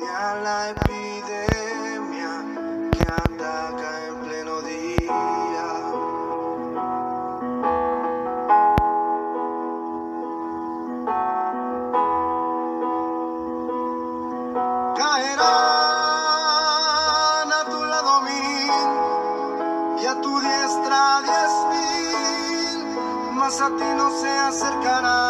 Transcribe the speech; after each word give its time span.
ni 0.00 0.06
a 0.08 0.34
la 0.46 0.70
epidemia 0.70 2.32
que 2.92 3.02
ataca 3.02 4.06
en 4.08 4.16
pleno 4.24 4.56
día. 4.62 5.68
Caerán 14.96 15.48
a 17.60 17.62
tu 17.70 17.80
lado 17.84 18.22
mil 18.22 18.70
y 20.02 20.06
a 20.06 20.20
tu 20.22 20.40
diestra 20.40 21.22
diez 21.28 21.54
mil, 21.72 22.78
mas 23.34 23.60
a 23.60 23.68
ti 23.78 23.88
no 23.96 24.10
se 24.20 24.30
acercarán. 24.30 25.29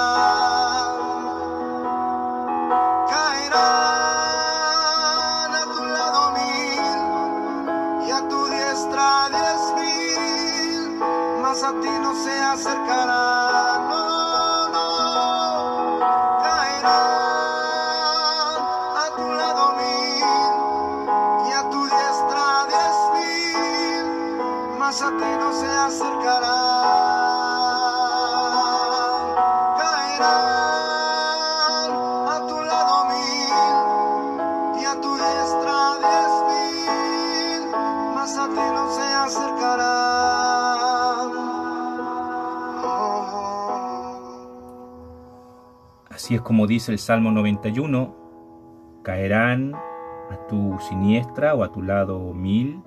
Así 46.11 46.35
es 46.35 46.41
como 46.41 46.67
dice 46.67 46.91
el 46.91 46.99
Salmo 46.99 47.31
91, 47.31 49.01
caerán 49.05 49.75
a 49.75 50.47
tu 50.49 50.77
siniestra 50.89 51.55
o 51.55 51.63
a 51.63 51.71
tu 51.71 51.83
lado 51.83 52.35
mil, 52.35 52.83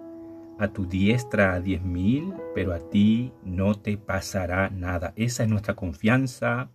a 0.59 0.67
tu 0.67 0.85
diestra 0.85 1.61
diez 1.61 1.81
mil, 1.81 2.33
pero 2.53 2.73
a 2.73 2.79
ti 2.79 3.31
no 3.45 3.75
te 3.75 3.97
pasará 3.97 4.69
nada. 4.69 5.13
Esa 5.15 5.43
es 5.43 5.49
nuestra 5.49 5.73
confianza 5.73 6.69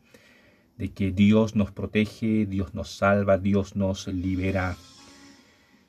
de 0.78 0.88
que 0.88 1.12
Dios 1.12 1.54
nos 1.54 1.70
protege, 1.70 2.46
Dios 2.46 2.72
nos 2.72 2.96
salva, 2.96 3.36
Dios 3.36 3.76
nos 3.76 4.08
libera. 4.08 4.74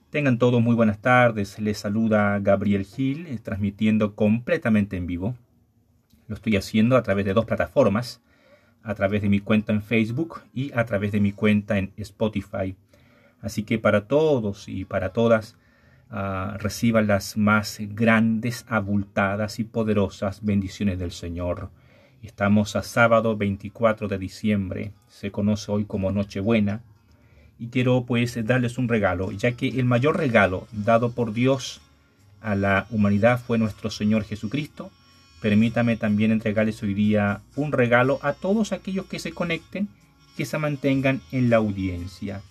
Tengan 0.09 0.39
todos 0.39 0.61
muy 0.61 0.75
buenas 0.75 0.99
tardes. 0.99 1.57
Les 1.59 1.77
saluda 1.77 2.37
Gabriel 2.39 2.83
Gil, 2.83 3.41
transmitiendo 3.41 4.13
completamente 4.13 4.97
en 4.97 5.07
vivo. 5.07 5.35
Lo 6.27 6.35
estoy 6.35 6.57
haciendo 6.57 6.97
a 6.97 7.03
través 7.03 7.23
de 7.23 7.33
dos 7.33 7.45
plataformas 7.45 8.21
a 8.83 8.95
través 8.95 9.21
de 9.21 9.29
mi 9.29 9.39
cuenta 9.39 9.73
en 9.73 9.81
Facebook 9.81 10.41
y 10.53 10.71
a 10.73 10.85
través 10.85 11.11
de 11.11 11.19
mi 11.19 11.31
cuenta 11.31 11.77
en 11.77 11.91
Spotify. 11.97 12.75
Así 13.41 13.63
que 13.63 13.79
para 13.79 14.07
todos 14.07 14.67
y 14.67 14.85
para 14.85 15.09
todas 15.09 15.55
ah, 16.09 16.57
reciban 16.59 17.07
las 17.07 17.37
más 17.37 17.77
grandes, 17.79 18.65
abultadas 18.67 19.59
y 19.59 19.63
poderosas 19.63 20.43
bendiciones 20.43 20.99
del 20.99 21.11
Señor. 21.11 21.69
Estamos 22.21 22.75
a 22.75 22.83
sábado 22.83 23.37
24 23.37 24.07
de 24.09 24.17
diciembre, 24.17 24.91
se 25.07 25.31
conoce 25.31 25.71
hoy 25.71 25.85
como 25.85 26.11
Nochebuena, 26.11 26.81
y 27.57 27.67
quiero 27.67 28.05
pues 28.05 28.37
darles 28.45 28.77
un 28.77 28.87
regalo, 28.87 29.31
ya 29.31 29.51
que 29.51 29.67
el 29.67 29.85
mayor 29.85 30.17
regalo 30.17 30.67
dado 30.71 31.11
por 31.11 31.33
Dios 31.33 31.81
a 32.41 32.55
la 32.55 32.87
humanidad 32.89 33.39
fue 33.39 33.57
nuestro 33.57 33.89
Señor 33.89 34.23
Jesucristo. 34.23 34.91
Permítame 35.41 35.95
también 35.95 36.31
entregarles 36.31 36.83
hoy 36.83 36.93
día 36.93 37.41
un 37.55 37.71
regalo 37.71 38.19
a 38.21 38.33
todos 38.33 38.73
aquellos 38.73 39.05
que 39.05 39.19
se 39.19 39.31
conecten, 39.31 39.87
que 40.35 40.45
se 40.45 40.57
mantengan 40.57 41.21
en 41.31 41.49
la 41.49 41.57
audiencia. 41.57 42.41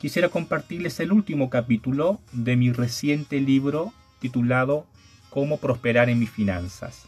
Quisiera 0.00 0.28
compartirles 0.28 0.98
el 1.00 1.12
último 1.12 1.50
capítulo 1.50 2.20
de 2.32 2.56
mi 2.56 2.72
reciente 2.72 3.40
libro 3.40 3.92
titulado 4.18 4.86
Cómo 5.30 5.58
prosperar 5.58 6.08
en 6.08 6.18
mis 6.18 6.30
finanzas. 6.30 7.06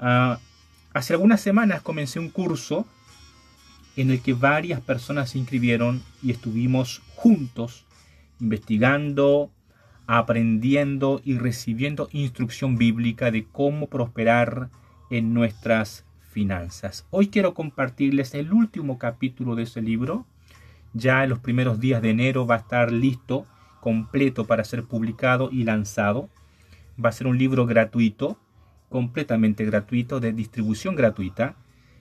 Ah, 0.00 0.38
hace 0.94 1.12
algunas 1.12 1.40
semanas 1.40 1.82
comencé 1.82 2.18
un 2.18 2.30
curso 2.30 2.86
en 3.96 4.10
el 4.10 4.20
que 4.20 4.32
varias 4.32 4.80
personas 4.80 5.30
se 5.30 5.38
inscribieron 5.38 6.02
y 6.22 6.30
estuvimos 6.30 7.02
juntos 7.16 7.84
investigando, 8.40 9.50
aprendiendo 10.08 11.20
y 11.22 11.36
recibiendo 11.36 12.08
instrucción 12.12 12.78
bíblica 12.78 13.30
de 13.30 13.44
cómo 13.44 13.88
prosperar 13.88 14.70
en 15.10 15.34
nuestras 15.34 16.06
finanzas. 16.30 17.06
Hoy 17.10 17.28
quiero 17.28 17.52
compartirles 17.52 18.32
el 18.32 18.54
último 18.54 18.98
capítulo 18.98 19.54
de 19.54 19.64
ese 19.64 19.82
libro. 19.82 20.24
Ya 20.94 21.24
en 21.24 21.30
los 21.30 21.40
primeros 21.40 21.78
días 21.78 22.00
de 22.00 22.08
enero 22.08 22.46
va 22.46 22.54
a 22.54 22.58
estar 22.58 22.90
listo, 22.90 23.46
completo 23.82 24.46
para 24.46 24.64
ser 24.64 24.84
publicado 24.84 25.50
y 25.52 25.64
lanzado. 25.64 26.30
Va 27.02 27.10
a 27.10 27.12
ser 27.12 27.26
un 27.26 27.36
libro 27.36 27.66
gratuito, 27.66 28.38
completamente 28.88 29.66
gratuito, 29.66 30.20
de 30.20 30.32
distribución 30.32 30.96
gratuita. 30.96 31.54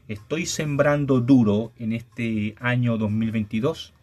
Estoy 0.08 0.46
sembrando 0.46 1.20
duro 1.20 1.74
en 1.78 1.92
este 1.92 2.56
año 2.62 2.98
2022 2.98 3.94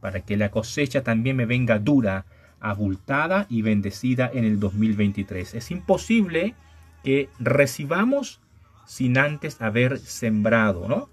para 0.00 0.22
que 0.22 0.36
la 0.36 0.50
cosecha 0.50 1.04
también 1.04 1.36
me 1.36 1.46
venga 1.46 1.78
dura 1.78 2.26
abultada 2.62 3.46
y 3.50 3.60
bendecida 3.60 4.30
en 4.32 4.44
el 4.44 4.58
2023. 4.60 5.54
Es 5.54 5.70
imposible 5.70 6.54
que 7.02 7.28
recibamos 7.38 8.40
sin 8.86 9.18
antes 9.18 9.60
haber 9.60 9.98
sembrado, 9.98 10.88
¿no? 10.88 11.08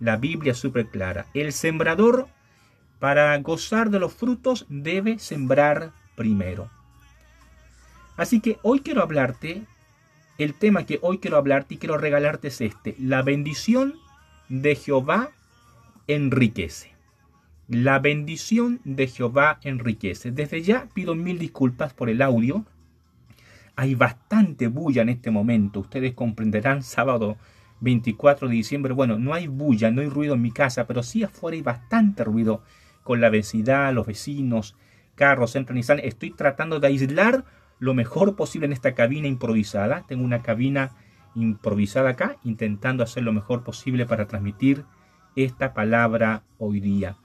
La 0.00 0.16
Biblia 0.16 0.52
es 0.52 0.58
súper 0.58 0.88
clara. 0.88 1.26
El 1.34 1.52
sembrador, 1.52 2.26
para 2.98 3.38
gozar 3.38 3.90
de 3.90 4.00
los 4.00 4.14
frutos, 4.14 4.66
debe 4.68 5.18
sembrar 5.18 5.92
primero. 6.16 6.70
Así 8.16 8.40
que 8.40 8.58
hoy 8.62 8.80
quiero 8.80 9.02
hablarte, 9.02 9.62
el 10.38 10.54
tema 10.54 10.86
que 10.86 10.98
hoy 11.02 11.18
quiero 11.18 11.36
hablarte 11.36 11.74
y 11.74 11.78
quiero 11.78 11.98
regalarte 11.98 12.48
es 12.48 12.60
este. 12.60 12.96
La 12.98 13.22
bendición 13.22 13.94
de 14.48 14.74
Jehová 14.74 15.30
enriquece. 16.06 16.93
La 17.68 17.98
bendición 17.98 18.80
de 18.84 19.06
Jehová 19.06 19.58
enriquece. 19.62 20.30
Desde 20.30 20.60
ya 20.60 20.86
pido 20.92 21.14
mil 21.14 21.38
disculpas 21.38 21.94
por 21.94 22.10
el 22.10 22.20
audio. 22.20 22.66
Hay 23.74 23.94
bastante 23.94 24.68
bulla 24.68 25.00
en 25.00 25.08
este 25.08 25.30
momento. 25.30 25.80
Ustedes 25.80 26.12
comprenderán 26.12 26.82
sábado 26.82 27.38
24 27.80 28.48
de 28.48 28.54
diciembre. 28.54 28.92
Bueno, 28.92 29.18
no 29.18 29.32
hay 29.32 29.46
bulla, 29.46 29.90
no 29.90 30.02
hay 30.02 30.10
ruido 30.10 30.34
en 30.34 30.42
mi 30.42 30.50
casa, 30.50 30.86
pero 30.86 31.02
sí 31.02 31.22
afuera 31.22 31.54
hay 31.54 31.62
bastante 31.62 32.22
ruido 32.22 32.62
con 33.02 33.22
la 33.22 33.30
vecindad, 33.30 33.94
los 33.94 34.06
vecinos, 34.06 34.76
carros 35.14 35.56
entran 35.56 35.78
y 35.78 35.82
salen. 35.82 36.04
Estoy 36.04 36.32
tratando 36.32 36.80
de 36.80 36.88
aislar 36.88 37.46
lo 37.78 37.94
mejor 37.94 38.36
posible 38.36 38.66
en 38.66 38.74
esta 38.74 38.94
cabina 38.94 39.26
improvisada. 39.26 40.04
Tengo 40.06 40.22
una 40.22 40.42
cabina 40.42 40.90
improvisada 41.34 42.10
acá, 42.10 42.36
intentando 42.44 43.02
hacer 43.02 43.22
lo 43.22 43.32
mejor 43.32 43.64
posible 43.64 44.04
para 44.04 44.26
transmitir 44.26 44.84
esta 45.34 45.72
palabra 45.72 46.42
hoy 46.58 46.80
día. 46.80 47.16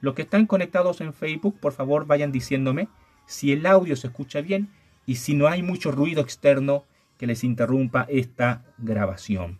Los 0.00 0.14
que 0.14 0.22
están 0.22 0.46
conectados 0.46 1.00
en 1.00 1.12
Facebook, 1.12 1.58
por 1.60 1.72
favor 1.72 2.06
vayan 2.06 2.32
diciéndome 2.32 2.88
si 3.26 3.52
el 3.52 3.66
audio 3.66 3.96
se 3.96 4.06
escucha 4.08 4.40
bien 4.40 4.68
y 5.06 5.16
si 5.16 5.34
no 5.34 5.48
hay 5.48 5.62
mucho 5.62 5.90
ruido 5.90 6.20
externo 6.20 6.84
que 7.18 7.26
les 7.26 7.44
interrumpa 7.44 8.06
esta 8.08 8.64
grabación. 8.78 9.58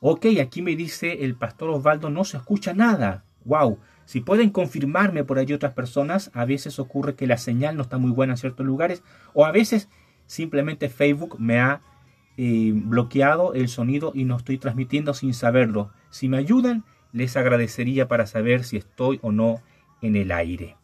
Ok, 0.00 0.26
aquí 0.40 0.62
me 0.62 0.76
dice 0.76 1.24
el 1.24 1.34
pastor 1.34 1.70
Osvaldo, 1.70 2.10
no 2.10 2.24
se 2.24 2.36
escucha 2.36 2.74
nada. 2.74 3.24
Wow, 3.44 3.78
si 4.04 4.20
pueden 4.20 4.50
confirmarme 4.50 5.24
por 5.24 5.38
ahí 5.38 5.52
otras 5.52 5.72
personas, 5.72 6.30
a 6.32 6.44
veces 6.44 6.78
ocurre 6.78 7.14
que 7.14 7.26
la 7.26 7.38
señal 7.38 7.76
no 7.76 7.82
está 7.82 7.98
muy 7.98 8.10
buena 8.10 8.34
en 8.34 8.36
ciertos 8.38 8.64
lugares 8.64 9.02
o 9.34 9.44
a 9.44 9.52
veces 9.52 9.88
simplemente 10.26 10.88
Facebook 10.88 11.36
me 11.38 11.60
ha 11.60 11.80
eh, 12.36 12.72
bloqueado 12.74 13.54
el 13.54 13.68
sonido 13.68 14.12
y 14.14 14.24
no 14.24 14.36
estoy 14.36 14.58
transmitiendo 14.58 15.14
sin 15.14 15.34
saberlo. 15.34 15.90
Si 16.10 16.28
me 16.28 16.36
ayudan, 16.36 16.84
les 17.16 17.34
agradecería 17.38 18.08
para 18.08 18.26
saber 18.26 18.62
si 18.62 18.76
estoy 18.76 19.18
o 19.22 19.32
no 19.32 19.62
en 20.02 20.16
el 20.16 20.30
aire. 20.30 20.76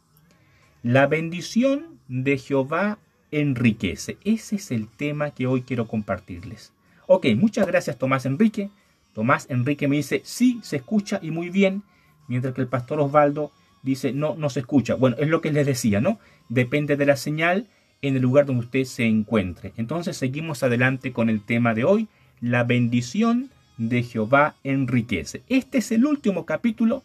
La 0.83 1.07
bendición 1.07 1.99
de 2.09 2.39
Jehová 2.39 2.99
enriquece. 3.31 4.17
Ese 4.25 4.57
es 4.57 4.71
el 4.71 4.89
tema 4.89 5.33
que 5.33 5.47
hoy 5.47 5.61
quiero 5.61 5.87
compartirles. 5.87 6.73
Ok, 7.07 7.27
muchas 7.37 7.67
gracias 7.67 7.99
Tomás 7.99 8.25
Enrique. 8.25 8.71
Tomás 9.13 9.47
Enrique 9.51 9.89
me 9.89 9.97
dice, 9.97 10.23
sí, 10.25 10.59
se 10.63 10.77
escucha 10.77 11.21
y 11.23 11.31
muy 11.31 11.51
bien, 11.51 11.83
mientras 12.29 12.55
que 12.55 12.63
el 12.63 12.67
pastor 12.67 13.01
Osvaldo 13.01 13.53
dice, 13.83 14.15
no, 14.15 14.35
no 14.35 14.49
se 14.49 14.61
escucha. 14.61 14.95
Bueno, 14.95 15.17
es 15.19 15.29
lo 15.29 15.43
que 15.43 15.53
les 15.53 15.67
decía, 15.67 16.01
¿no? 16.01 16.19
Depende 16.49 16.97
de 16.97 17.05
la 17.05 17.17
señal 17.17 17.69
en 18.01 18.17
el 18.17 18.23
lugar 18.23 18.47
donde 18.47 18.65
usted 18.65 18.85
se 18.85 19.05
encuentre. 19.05 19.75
Entonces 19.77 20.17
seguimos 20.17 20.63
adelante 20.63 21.13
con 21.13 21.29
el 21.29 21.43
tema 21.43 21.75
de 21.75 21.85
hoy, 21.85 22.09
la 22.41 22.65
bendición 22.65 23.51
de 23.79 24.03
Jehová 24.03 24.55
enriquece. 24.65 25.43
Este 25.49 25.79
es 25.79 25.93
el 25.93 26.07
último 26.07 26.47
capítulo 26.47 27.03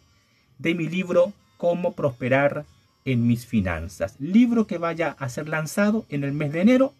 de 0.58 0.74
mi 0.74 0.88
libro 0.88 1.32
cómo 1.56 1.92
prosperar 1.92 2.64
en 3.04 3.26
mis 3.26 3.46
finanzas. 3.46 4.16
Libro 4.18 4.66
que 4.66 4.78
vaya 4.78 5.16
a 5.18 5.28
ser 5.28 5.48
lanzado 5.48 6.04
en 6.08 6.24
el 6.24 6.32
mes 6.32 6.52
de 6.52 6.60
enero 6.60 6.94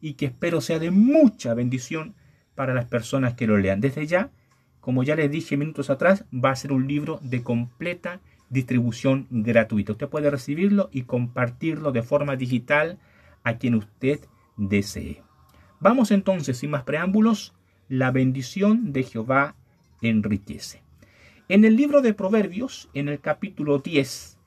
y 0.00 0.14
que 0.14 0.26
espero 0.26 0.60
sea 0.60 0.78
de 0.78 0.90
mucha 0.90 1.54
bendición 1.54 2.14
para 2.54 2.74
las 2.74 2.86
personas 2.86 3.34
que 3.34 3.46
lo 3.46 3.56
lean. 3.58 3.80
Desde 3.80 4.06
ya, 4.06 4.30
como 4.80 5.02
ya 5.04 5.16
les 5.16 5.30
dije 5.30 5.56
minutos 5.56 5.90
atrás, 5.90 6.24
va 6.32 6.50
a 6.50 6.56
ser 6.56 6.72
un 6.72 6.86
libro 6.86 7.18
de 7.22 7.42
completa 7.42 8.20
distribución 8.50 9.26
gratuita. 9.30 9.92
Usted 9.92 10.08
puede 10.08 10.30
recibirlo 10.30 10.90
y 10.92 11.02
compartirlo 11.02 11.92
de 11.92 12.02
forma 12.02 12.36
digital 12.36 12.98
a 13.44 13.54
quien 13.56 13.74
usted 13.74 14.20
desee. 14.56 15.22
Vamos 15.80 16.10
entonces, 16.10 16.58
sin 16.58 16.70
más 16.70 16.82
preámbulos, 16.82 17.54
la 17.92 18.10
bendición 18.10 18.94
de 18.94 19.02
Jehová 19.02 19.54
enriquece. 20.00 20.80
En 21.50 21.66
el 21.66 21.76
libro 21.76 22.00
de 22.00 22.14
Proverbios, 22.14 22.88
en 22.94 23.10
el 23.10 23.20
capítulo 23.20 23.80
10, 23.80 24.38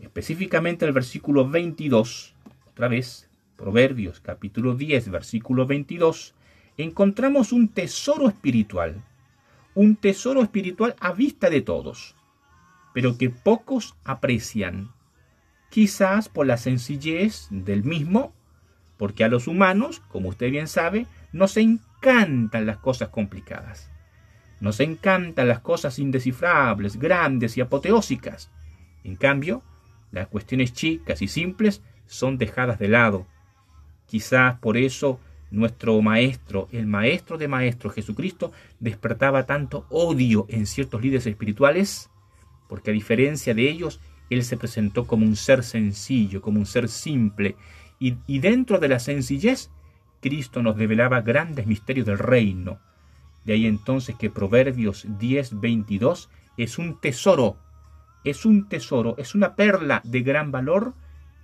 específicamente 0.00 0.86
el 0.86 0.92
versículo 0.92 1.46
22, 1.46 2.34
otra 2.70 2.88
vez, 2.88 3.28
Proverbios 3.56 4.20
capítulo 4.20 4.74
10, 4.74 5.10
versículo 5.10 5.66
22, 5.66 6.34
encontramos 6.78 7.52
un 7.52 7.68
tesoro 7.68 8.26
espiritual, 8.26 9.04
un 9.74 9.94
tesoro 9.94 10.40
espiritual 10.40 10.96
a 10.98 11.12
vista 11.12 11.50
de 11.50 11.60
todos, 11.60 12.16
pero 12.94 13.18
que 13.18 13.28
pocos 13.28 13.96
aprecian, 14.04 14.92
quizás 15.68 16.30
por 16.30 16.46
la 16.46 16.56
sencillez 16.56 17.48
del 17.50 17.84
mismo, 17.84 18.32
porque 18.96 19.24
a 19.24 19.28
los 19.28 19.46
humanos, 19.46 20.00
como 20.08 20.30
usted 20.30 20.50
bien 20.50 20.68
sabe, 20.68 21.06
nos 21.32 21.58
encantan 22.08 22.66
las 22.66 22.78
cosas 22.78 23.10
complicadas. 23.10 23.90
Nos 24.60 24.80
encantan 24.80 25.46
las 25.46 25.60
cosas 25.60 25.98
indescifrables, 25.98 26.98
grandes 26.98 27.56
y 27.56 27.60
apoteósicas. 27.60 28.50
En 29.04 29.16
cambio, 29.16 29.62
las 30.10 30.28
cuestiones 30.28 30.72
chicas 30.72 31.20
y 31.22 31.28
simples 31.28 31.82
son 32.06 32.38
dejadas 32.38 32.78
de 32.78 32.88
lado. 32.88 33.26
Quizás 34.06 34.58
por 34.58 34.76
eso 34.76 35.20
nuestro 35.50 36.00
maestro, 36.00 36.68
el 36.72 36.86
maestro 36.86 37.36
de 37.36 37.46
maestros 37.46 37.94
Jesucristo, 37.94 38.52
despertaba 38.80 39.44
tanto 39.46 39.86
odio 39.90 40.46
en 40.48 40.66
ciertos 40.66 41.02
líderes 41.02 41.26
espirituales, 41.26 42.10
porque 42.68 42.90
a 42.90 42.94
diferencia 42.94 43.54
de 43.54 43.68
ellos, 43.68 44.00
él 44.30 44.44
se 44.44 44.56
presentó 44.56 45.06
como 45.06 45.24
un 45.24 45.36
ser 45.36 45.62
sencillo, 45.62 46.40
como 46.40 46.58
un 46.58 46.66
ser 46.66 46.88
simple, 46.88 47.56
y, 47.98 48.16
y 48.26 48.40
dentro 48.40 48.78
de 48.78 48.88
la 48.88 48.98
sencillez, 48.98 49.70
Cristo 50.20 50.62
nos 50.62 50.76
develaba 50.76 51.20
grandes 51.20 51.66
misterios 51.66 52.06
del 52.06 52.18
reino, 52.18 52.78
de 53.44 53.54
ahí 53.54 53.66
entonces 53.66 54.16
que 54.16 54.30
Proverbios 54.30 55.06
10, 55.18 55.60
22 55.60 56.28
es 56.56 56.78
un 56.78 57.00
tesoro, 57.00 57.56
es 58.24 58.44
un 58.44 58.68
tesoro, 58.68 59.14
es 59.16 59.34
una 59.34 59.54
perla 59.54 60.02
de 60.04 60.20
gran 60.20 60.52
valor 60.52 60.92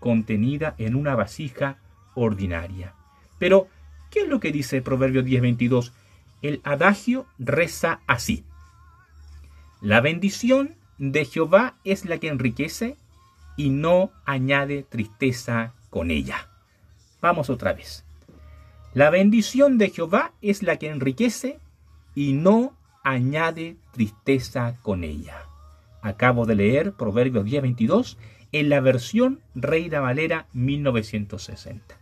contenida 0.00 0.74
en 0.76 0.96
una 0.96 1.14
vasija 1.14 1.78
ordinaria. 2.14 2.94
Pero, 3.38 3.68
¿qué 4.10 4.20
es 4.20 4.28
lo 4.28 4.40
que 4.40 4.52
dice 4.52 4.82
Proverbios 4.82 5.24
10, 5.24 5.40
22? 5.40 5.92
El 6.42 6.60
adagio 6.62 7.26
reza 7.38 8.00
así. 8.06 8.44
La 9.80 10.00
bendición 10.00 10.74
de 10.98 11.24
Jehová 11.24 11.74
es 11.84 12.04
la 12.04 12.18
que 12.18 12.28
enriquece 12.28 12.96
y 13.56 13.70
no 13.70 14.10
añade 14.24 14.82
tristeza 14.82 15.72
con 15.90 16.10
ella. 16.10 16.48
Vamos 17.22 17.48
otra 17.48 17.72
vez. 17.72 18.04
La 18.94 19.10
bendición 19.10 19.76
de 19.76 19.90
Jehová 19.90 20.34
es 20.40 20.62
la 20.62 20.76
que 20.76 20.88
enriquece 20.88 21.58
y 22.14 22.32
no 22.32 22.76
añade 23.02 23.76
tristeza 23.90 24.76
con 24.82 25.02
ella. 25.02 25.48
Acabo 26.00 26.46
de 26.46 26.54
leer 26.54 26.92
Proverbios 26.92 27.44
10:22 27.44 28.16
en 28.52 28.68
la 28.68 28.78
versión 28.78 29.40
Reina 29.56 29.98
Valera 29.98 30.46
1960. 30.52 31.98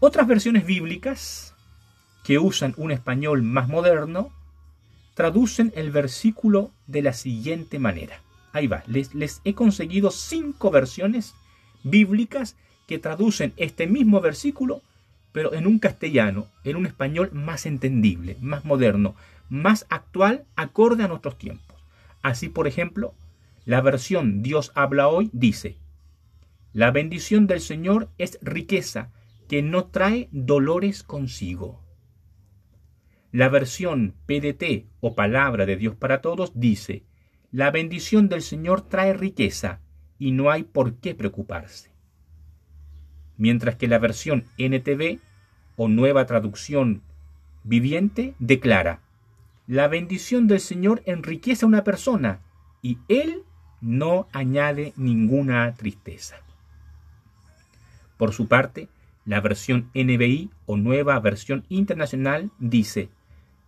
Otras 0.00 0.26
versiones 0.26 0.64
bíblicas 0.64 1.54
que 2.24 2.38
usan 2.38 2.72
un 2.78 2.90
español 2.90 3.42
más 3.42 3.68
moderno 3.68 4.32
traducen 5.12 5.70
el 5.76 5.90
versículo 5.90 6.70
de 6.86 7.02
la 7.02 7.12
siguiente 7.12 7.78
manera. 7.78 8.22
Ahí 8.54 8.68
va, 8.68 8.82
les, 8.86 9.14
les 9.14 9.42
he 9.44 9.52
conseguido 9.52 10.10
cinco 10.10 10.70
versiones 10.70 11.34
bíblicas 11.82 12.56
que 12.86 12.98
traducen 12.98 13.52
este 13.58 13.86
mismo 13.86 14.22
versículo 14.22 14.80
pero 15.34 15.52
en 15.52 15.66
un 15.66 15.80
castellano, 15.80 16.46
en 16.62 16.76
un 16.76 16.86
español 16.86 17.30
más 17.32 17.66
entendible, 17.66 18.36
más 18.40 18.64
moderno, 18.64 19.16
más 19.48 19.84
actual, 19.90 20.44
acorde 20.54 21.02
a 21.02 21.08
nuestros 21.08 21.36
tiempos. 21.38 21.84
Así, 22.22 22.48
por 22.48 22.68
ejemplo, 22.68 23.16
la 23.64 23.80
versión 23.80 24.44
Dios 24.44 24.70
habla 24.76 25.08
hoy 25.08 25.30
dice, 25.32 25.76
la 26.72 26.92
bendición 26.92 27.48
del 27.48 27.60
Señor 27.60 28.10
es 28.16 28.38
riqueza 28.42 29.10
que 29.48 29.60
no 29.60 29.86
trae 29.86 30.28
dolores 30.30 31.02
consigo. 31.02 31.82
La 33.32 33.48
versión 33.48 34.14
PDT 34.26 34.86
o 35.00 35.16
Palabra 35.16 35.66
de 35.66 35.74
Dios 35.74 35.96
para 35.96 36.20
Todos 36.20 36.52
dice, 36.54 37.06
la 37.50 37.72
bendición 37.72 38.28
del 38.28 38.42
Señor 38.42 38.82
trae 38.82 39.12
riqueza 39.14 39.80
y 40.16 40.30
no 40.30 40.52
hay 40.52 40.62
por 40.62 40.94
qué 41.00 41.16
preocuparse 41.16 41.93
mientras 43.36 43.76
que 43.76 43.88
la 43.88 43.98
versión 43.98 44.44
NTV 44.58 45.18
o 45.76 45.88
nueva 45.88 46.26
traducción 46.26 47.02
viviente 47.64 48.34
declara, 48.38 49.00
la 49.66 49.88
bendición 49.88 50.46
del 50.46 50.60
Señor 50.60 51.02
enriquece 51.06 51.64
a 51.64 51.68
una 51.68 51.84
persona 51.84 52.40
y 52.82 52.98
Él 53.08 53.42
no 53.80 54.28
añade 54.32 54.92
ninguna 54.96 55.74
tristeza. 55.74 56.36
Por 58.16 58.32
su 58.32 58.46
parte, 58.46 58.88
la 59.24 59.40
versión 59.40 59.90
NBI 59.94 60.50
o 60.66 60.76
nueva 60.76 61.18
versión 61.18 61.64
internacional 61.68 62.50
dice, 62.58 63.08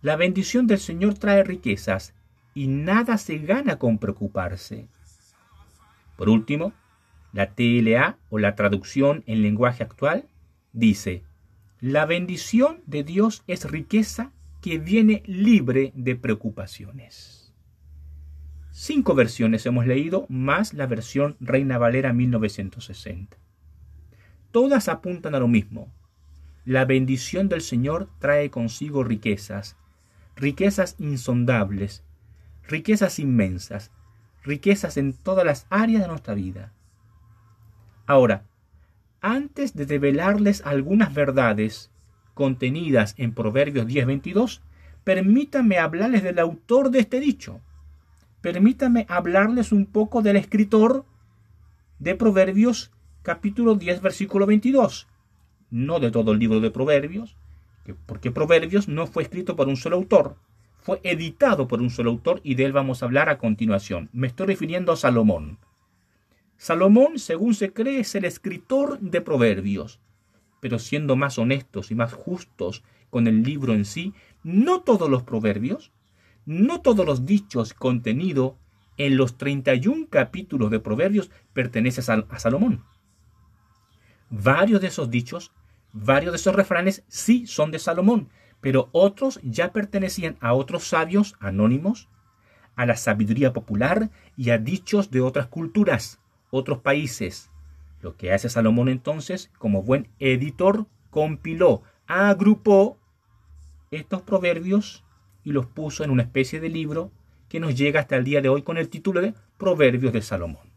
la 0.01 0.15
bendición 0.15 0.67
del 0.67 0.79
Señor 0.79 1.15
trae 1.15 1.43
riquezas 1.43 2.13
y 2.53 2.67
nada 2.67 3.17
se 3.17 3.39
gana 3.39 3.77
con 3.77 3.97
preocuparse. 3.97 4.87
Por 6.15 6.29
último, 6.29 6.73
la 7.33 7.53
TLA 7.53 8.17
o 8.29 8.39
la 8.39 8.55
traducción 8.55 9.23
en 9.27 9.41
lenguaje 9.41 9.83
actual 9.83 10.25
dice, 10.73 11.23
la 11.79 12.05
bendición 12.05 12.81
de 12.85 13.03
Dios 13.03 13.43
es 13.47 13.69
riqueza 13.69 14.31
que 14.61 14.79
viene 14.79 15.23
libre 15.25 15.91
de 15.95 16.15
preocupaciones. 16.15 17.53
Cinco 18.71 19.15
versiones 19.15 19.65
hemos 19.65 19.87
leído, 19.87 20.25
más 20.29 20.73
la 20.73 20.85
versión 20.85 21.35
Reina 21.39 21.77
Valera 21.77 22.13
1960. 22.13 23.37
Todas 24.51 24.87
apuntan 24.87 25.35
a 25.35 25.39
lo 25.39 25.47
mismo. 25.47 25.91
La 26.63 26.85
bendición 26.85 27.49
del 27.49 27.61
Señor 27.61 28.09
trae 28.19 28.49
consigo 28.49 29.03
riquezas, 29.03 29.77
riquezas 30.35 30.95
insondables, 30.99 32.03
riquezas 32.67 33.19
inmensas, 33.19 33.91
riquezas 34.43 34.97
en 34.97 35.13
todas 35.13 35.45
las 35.45 35.65
áreas 35.69 36.01
de 36.01 36.07
nuestra 36.07 36.33
vida. 36.33 36.73
Ahora, 38.07 38.45
antes 39.19 39.75
de 39.75 39.85
develarles 39.85 40.65
algunas 40.65 41.13
verdades 41.13 41.91
contenidas 42.33 43.13
en 43.17 43.33
Proverbios 43.33 43.85
10:22, 43.85 44.61
permítanme 45.03 45.77
hablarles 45.77 46.23
del 46.23 46.39
autor 46.39 46.89
de 46.89 46.99
este 46.99 47.19
dicho. 47.19 47.59
Permítanme 48.39 49.05
hablarles 49.09 49.73
un 49.73 49.85
poco 49.85 50.21
del 50.21 50.37
escritor 50.37 51.03
de 51.99 52.15
Proverbios 52.15 52.91
capítulo 53.23 53.75
10 53.75 54.01
versículo 54.01 54.45
22. 54.45 55.07
No 55.69 55.99
de 55.99 56.09
todo 56.09 56.31
el 56.31 56.39
libro 56.39 56.61
de 56.61 56.71
Proverbios, 56.71 57.35
porque 58.05 58.31
Proverbios 58.31 58.87
no 58.87 59.05
fue 59.05 59.23
escrito 59.23 59.57
por 59.57 59.67
un 59.67 59.75
solo 59.75 59.97
autor, 59.97 60.37
fue 60.79 61.01
editado 61.03 61.67
por 61.67 61.81
un 61.81 61.89
solo 61.89 62.11
autor 62.11 62.39
y 62.41 62.55
de 62.55 62.63
él 62.63 62.71
vamos 62.71 63.03
a 63.03 63.05
hablar 63.07 63.27
a 63.27 63.37
continuación. 63.37 64.09
Me 64.13 64.27
estoy 64.27 64.47
refiriendo 64.47 64.93
a 64.93 64.95
Salomón. 64.95 65.57
Salomón, 66.57 67.19
según 67.19 67.53
se 67.53 67.71
cree, 67.71 67.99
es 67.99 68.15
el 68.15 68.25
escritor 68.25 68.99
de 68.99 69.21
proverbios. 69.21 69.99
Pero 70.59 70.79
siendo 70.79 71.15
más 71.15 71.37
honestos 71.37 71.91
y 71.91 71.95
más 71.95 72.13
justos 72.13 72.83
con 73.11 73.27
el 73.27 73.43
libro 73.43 73.73
en 73.73 73.85
sí, 73.85 74.13
no 74.43 74.81
todos 74.81 75.09
los 75.09 75.21
proverbios, 75.21 75.91
no 76.45 76.81
todos 76.81 77.05
los 77.05 77.25
dichos 77.25 77.73
contenidos 77.73 78.53
en 78.97 79.17
los 79.17 79.37
31 79.37 80.07
capítulos 80.09 80.71
de 80.71 80.79
proverbios 80.79 81.29
pertenecen 81.53 82.25
a 82.27 82.39
Salomón. 82.39 82.83
Varios 84.31 84.81
de 84.81 84.87
esos 84.87 85.11
dichos, 85.11 85.51
varios 85.93 86.33
de 86.33 86.37
esos 86.37 86.55
refranes 86.55 87.03
sí 87.07 87.45
son 87.45 87.69
de 87.69 87.77
Salomón, 87.77 88.29
pero 88.61 88.89
otros 88.93 89.39
ya 89.43 89.71
pertenecían 89.71 90.37
a 90.41 90.53
otros 90.53 90.87
sabios 90.87 91.35
anónimos, 91.39 92.09
a 92.75 92.87
la 92.87 92.97
sabiduría 92.97 93.53
popular 93.53 94.09
y 94.35 94.49
a 94.49 94.57
dichos 94.57 95.11
de 95.11 95.21
otras 95.21 95.47
culturas 95.47 96.19
otros 96.49 96.79
países. 96.79 97.51
Lo 98.01 98.15
que 98.15 98.31
hace 98.31 98.49
Salomón 98.49 98.89
entonces, 98.89 99.51
como 99.57 99.83
buen 99.83 100.07
editor, 100.19 100.85
compiló, 101.09 101.83
agrupó 102.05 102.97
estos 103.91 104.21
proverbios 104.21 105.03
y 105.43 105.51
los 105.51 105.65
puso 105.65 106.03
en 106.03 106.11
una 106.11 106.23
especie 106.23 106.59
de 106.59 106.69
libro 106.69 107.11
que 107.49 107.59
nos 107.59 107.75
llega 107.75 108.01
hasta 108.01 108.17
el 108.17 108.23
día 108.23 108.41
de 108.41 108.49
hoy 108.49 108.61
con 108.61 108.77
el 108.77 108.89
título 108.89 109.21
de 109.21 109.33
Proverbios 109.57 110.13
de 110.13 110.21
Salomón. 110.21 110.67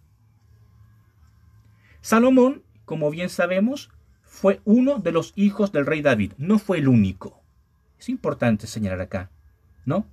Salomón, 2.00 2.62
como 2.85 3.11
bien 3.11 3.29
sabemos, 3.29 3.91
fue 4.23 4.61
uno 4.65 4.99
de 4.99 5.12
los 5.12 5.33
hijos 5.37 5.73
del 5.73 5.87
rey 5.87 6.03
David, 6.03 6.33
no 6.39 6.59
fue 6.59 6.79
el 6.79 6.89
único. 6.89 7.43
Es 7.99 8.09
importante 8.09 8.67
señalar 8.67 9.00
acá, 9.00 9.31
¿no? 9.85 10.07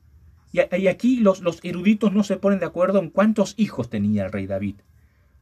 Y, 0.52 0.88
aquí 0.88 1.18
los, 1.18 1.42
los 1.42 1.60
eruditos 1.64 2.14
no 2.14 2.24
se 2.24 2.38
ponen 2.38 2.60
de 2.60 2.66
acuerdo 2.66 3.00
en 3.00 3.10
cuántos 3.10 3.54
hijos 3.58 3.90
tenía 3.90 4.26
el 4.26 4.32
rey 4.32 4.48
David. 4.48 4.78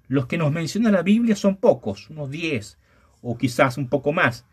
Los 0.07 0.27
que 0.27 0.37
nos 0.37 0.51
menciona 0.51 0.91
la 0.91 1.01
Biblia 1.01 1.35
son 1.35 1.57
pocos, 1.57 2.09
unos 2.09 2.29
diez, 2.29 2.77
o 3.21 3.37
quizás 3.37 3.77
un 3.77 3.89
poco 3.89 4.13
más. 4.13 4.45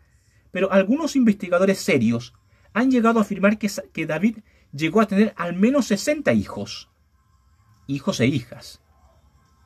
Pero 0.51 0.71
algunos 0.71 1.15
investigadores 1.15 1.79
serios 1.79 2.33
han 2.73 2.91
llegado 2.91 3.19
a 3.19 3.21
afirmar 3.21 3.57
que, 3.57 3.69
que 3.91 4.05
David 4.05 4.39
llegó 4.71 5.01
a 5.01 5.07
tener 5.07 5.33
al 5.37 5.55
menos 5.55 5.87
60 5.87 6.33
hijos, 6.33 6.89
hijos 7.87 8.19
e 8.19 8.25
hijas, 8.25 8.81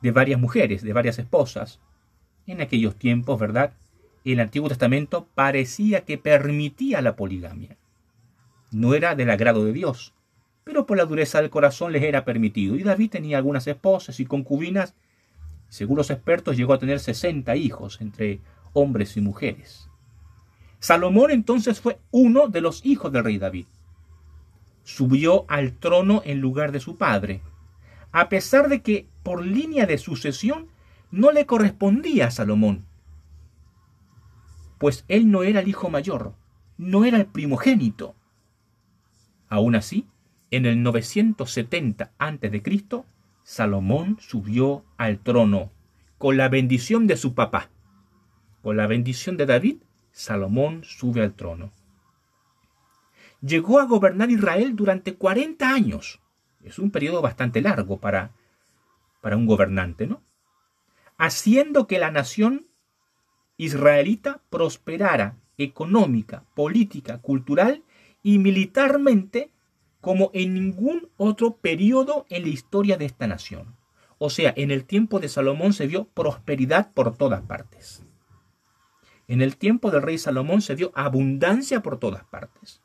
de 0.02 0.10
varias 0.10 0.40
mujeres, 0.40 0.82
de 0.82 0.92
varias 0.92 1.18
esposas. 1.18 1.80
En 2.46 2.60
aquellos 2.60 2.96
tiempos, 2.96 3.38
¿verdad? 3.38 3.74
El 4.24 4.40
Antiguo 4.40 4.68
Testamento 4.68 5.28
parecía 5.34 6.04
que 6.04 6.18
permitía 6.18 7.00
la 7.02 7.16
poligamia. 7.16 7.76
No 8.70 8.94
era 8.94 9.14
del 9.14 9.30
agrado 9.30 9.64
de 9.64 9.72
Dios, 9.72 10.14
pero 10.64 10.86
por 10.86 10.98
la 10.98 11.06
dureza 11.06 11.40
del 11.40 11.50
corazón 11.50 11.92
les 11.92 12.02
era 12.02 12.26
permitido. 12.26 12.76
Y 12.76 12.82
David 12.82 13.10
tenía 13.10 13.38
algunas 13.38 13.66
esposas 13.66 14.20
y 14.20 14.26
concubinas. 14.26 14.94
Según 15.68 15.96
los 15.96 16.10
expertos, 16.10 16.56
llegó 16.56 16.72
a 16.72 16.78
tener 16.78 17.00
60 17.00 17.54
hijos 17.56 18.00
entre 18.00 18.40
hombres 18.72 19.16
y 19.16 19.20
mujeres. 19.20 19.88
Salomón 20.80 21.30
entonces 21.30 21.80
fue 21.80 21.98
uno 22.10 22.48
de 22.48 22.60
los 22.60 22.84
hijos 22.86 23.12
del 23.12 23.24
rey 23.24 23.38
David. 23.38 23.66
Subió 24.84 25.44
al 25.48 25.72
trono 25.72 26.22
en 26.24 26.40
lugar 26.40 26.72
de 26.72 26.80
su 26.80 26.96
padre, 26.96 27.42
a 28.12 28.28
pesar 28.28 28.68
de 28.68 28.80
que 28.80 29.06
por 29.22 29.44
línea 29.44 29.86
de 29.86 29.98
sucesión 29.98 30.68
no 31.10 31.32
le 31.32 31.46
correspondía 31.46 32.28
a 32.28 32.30
Salomón, 32.30 32.86
pues 34.78 35.04
él 35.08 35.30
no 35.30 35.42
era 35.42 35.60
el 35.60 35.68
hijo 35.68 35.90
mayor, 35.90 36.34
no 36.78 37.04
era 37.04 37.18
el 37.18 37.26
primogénito. 37.26 38.14
Aún 39.48 39.74
así, 39.74 40.06
en 40.50 40.66
el 40.66 40.82
970 40.82 42.12
a.C., 42.18 43.04
Salomón 43.48 44.18
subió 44.20 44.84
al 44.98 45.20
trono 45.20 45.72
con 46.18 46.36
la 46.36 46.50
bendición 46.50 47.06
de 47.06 47.16
su 47.16 47.32
papá. 47.32 47.70
Con 48.60 48.76
la 48.76 48.86
bendición 48.86 49.38
de 49.38 49.46
David, 49.46 49.78
Salomón 50.12 50.84
sube 50.84 51.22
al 51.22 51.32
trono. 51.32 51.72
Llegó 53.40 53.80
a 53.80 53.86
gobernar 53.86 54.30
Israel 54.30 54.76
durante 54.76 55.14
40 55.14 55.66
años. 55.66 56.20
Es 56.62 56.78
un 56.78 56.90
periodo 56.90 57.22
bastante 57.22 57.62
largo 57.62 57.96
para, 57.96 58.32
para 59.22 59.38
un 59.38 59.46
gobernante, 59.46 60.06
¿no? 60.06 60.20
Haciendo 61.16 61.86
que 61.86 61.98
la 61.98 62.10
nación 62.10 62.66
israelita 63.56 64.42
prosperara 64.50 65.36
económica, 65.56 66.44
política, 66.54 67.22
cultural 67.22 67.82
y 68.22 68.38
militarmente 68.40 69.50
como 70.00 70.30
en 70.34 70.54
ningún 70.54 71.08
otro 71.16 71.56
periodo 71.56 72.26
en 72.30 72.42
la 72.42 72.48
historia 72.48 72.96
de 72.96 73.06
esta 73.06 73.26
nación. 73.26 73.76
O 74.18 74.30
sea, 74.30 74.52
en 74.56 74.70
el 74.70 74.84
tiempo 74.84 75.20
de 75.20 75.28
Salomón 75.28 75.72
se 75.72 75.86
vio 75.86 76.06
prosperidad 76.06 76.92
por 76.92 77.16
todas 77.16 77.42
partes. 77.42 78.04
En 79.28 79.42
el 79.42 79.56
tiempo 79.56 79.90
del 79.90 80.02
rey 80.02 80.18
Salomón 80.18 80.62
se 80.62 80.74
dio 80.74 80.90
abundancia 80.94 81.82
por 81.82 81.98
todas 81.98 82.24
partes. 82.24 82.80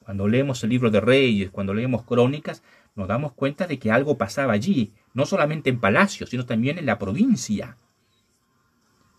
Cuando 0.00 0.26
leemos 0.26 0.64
el 0.64 0.70
libro 0.70 0.90
de 0.90 1.00
Reyes, 1.00 1.50
cuando 1.50 1.74
leemos 1.74 2.02
crónicas, 2.02 2.62
nos 2.96 3.08
damos 3.08 3.32
cuenta 3.32 3.66
de 3.66 3.78
que 3.78 3.92
algo 3.92 4.18
pasaba 4.18 4.54
allí, 4.54 4.92
no 5.14 5.26
solamente 5.26 5.70
en 5.70 5.80
palacios, 5.80 6.30
sino 6.30 6.46
también 6.46 6.78
en 6.78 6.86
la 6.86 6.98
provincia. 6.98 7.76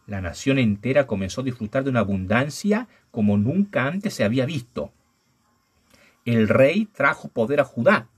La 0.06 0.22
nación 0.22 0.58
entera 0.58 1.06
comenzó 1.08 1.42
a 1.42 1.44
disfrutar 1.44 1.84
de 1.84 1.92
una 1.92 2.00
abundancia 2.00 2.88
como 3.12 3.38
nunca 3.38 3.86
antes 3.86 4.16
se 4.16 4.24
había 4.24 4.46
visto. 4.46 4.92
El 6.26 6.50
rey 6.50 6.86
trajo 6.86 7.30
poder 7.30 7.62
a 7.62 7.64
Judá, 7.64 8.10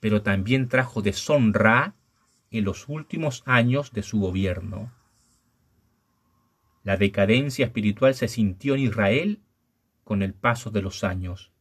pero 0.00 0.22
también 0.22 0.68
trajo 0.68 1.02
deshonra 1.02 1.94
en 2.50 2.64
los 2.64 2.88
últimos 2.88 3.42
años 3.46 3.92
de 3.92 4.02
su 4.02 4.18
gobierno. 4.18 4.92
La 6.82 6.96
decadencia 6.96 7.66
espiritual 7.66 8.14
se 8.14 8.26
sintió 8.26 8.74
en 8.74 8.80
Israel 8.80 9.40
con 10.02 10.22
el 10.22 10.34
paso 10.34 10.70
de 10.70 10.82
los 10.82 11.04
años. 11.04 11.52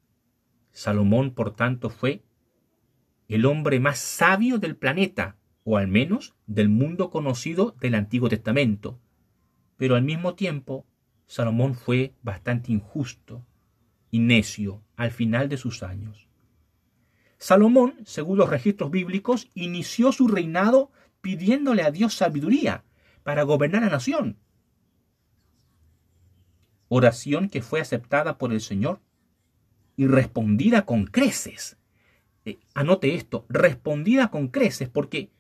Salomón, 0.72 1.32
por 1.36 1.56
tanto, 1.56 1.90
fue 1.90 2.24
el 3.28 3.46
hombre 3.46 3.80
más 3.80 4.00
sabio 4.00 4.58
del 4.58 4.76
planeta, 4.76 5.36
o 5.64 5.78
al 5.78 5.88
menos 5.88 6.36
del 6.48 6.70
mundo 6.70 7.12
conocido 7.12 7.76
del 7.80 7.94
Antiguo 7.94 8.30
Testamento. 8.30 9.00
Pero 9.78 9.96
al 9.96 10.02
mismo 10.02 10.34
tiempo, 10.34 10.88
Salomón 11.28 11.76
fue 11.76 12.16
bastante 12.24 12.72
injusto 12.72 13.46
y 14.12 14.20
necio 14.20 14.84
al 14.96 15.12
final 15.12 15.50
de 15.50 15.58
sus 15.58 15.84
años. 15.84 16.28
Salomón, 17.38 17.96
según 18.06 18.38
los 18.38 18.50
registros 18.50 18.92
bíblicos, 18.92 19.50
inició 19.54 20.12
su 20.12 20.28
reinado 20.28 20.92
pidiéndole 21.22 21.84
a 21.84 21.92
Dios 21.92 22.14
sabiduría 22.14 22.84
para 23.24 23.44
gobernar 23.44 23.84
la 23.84 23.90
nación. 23.90 24.38
Oración 26.90 27.50
que 27.50 27.62
fue 27.62 27.80
aceptada 27.80 28.38
por 28.38 28.52
el 28.52 28.62
Señor 28.62 29.00
y 29.96 30.08
respondida 30.08 30.86
con 30.86 31.06
creces. 31.06 31.78
Eh, 32.46 32.60
anote 32.74 33.16
esto, 33.16 33.46
respondida 33.48 34.32
con 34.32 34.48
creces, 34.48 34.90
porque, 34.90 35.32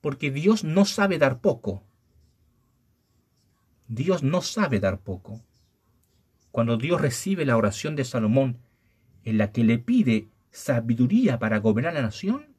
porque 0.00 0.30
Dios 0.30 0.64
no 0.64 0.84
sabe 0.84 1.18
dar 1.18 1.40
poco. 1.40 1.82
Dios 3.88 4.22
no 4.22 4.40
sabe 4.40 4.80
dar 4.80 5.00
poco 5.00 5.42
cuando 6.52 6.76
Dios 6.76 7.00
recibe 7.00 7.46
la 7.46 7.56
oración 7.56 7.96
de 7.96 8.04
Salomón 8.04 8.58
en 9.24 9.38
la 9.38 9.52
que 9.52 9.64
le 9.64 9.78
pide 9.78 10.28
sabiduría 10.50 11.38
para 11.38 11.58
gobernar 11.58 11.94
la 11.94 12.02
nación, 12.02 12.54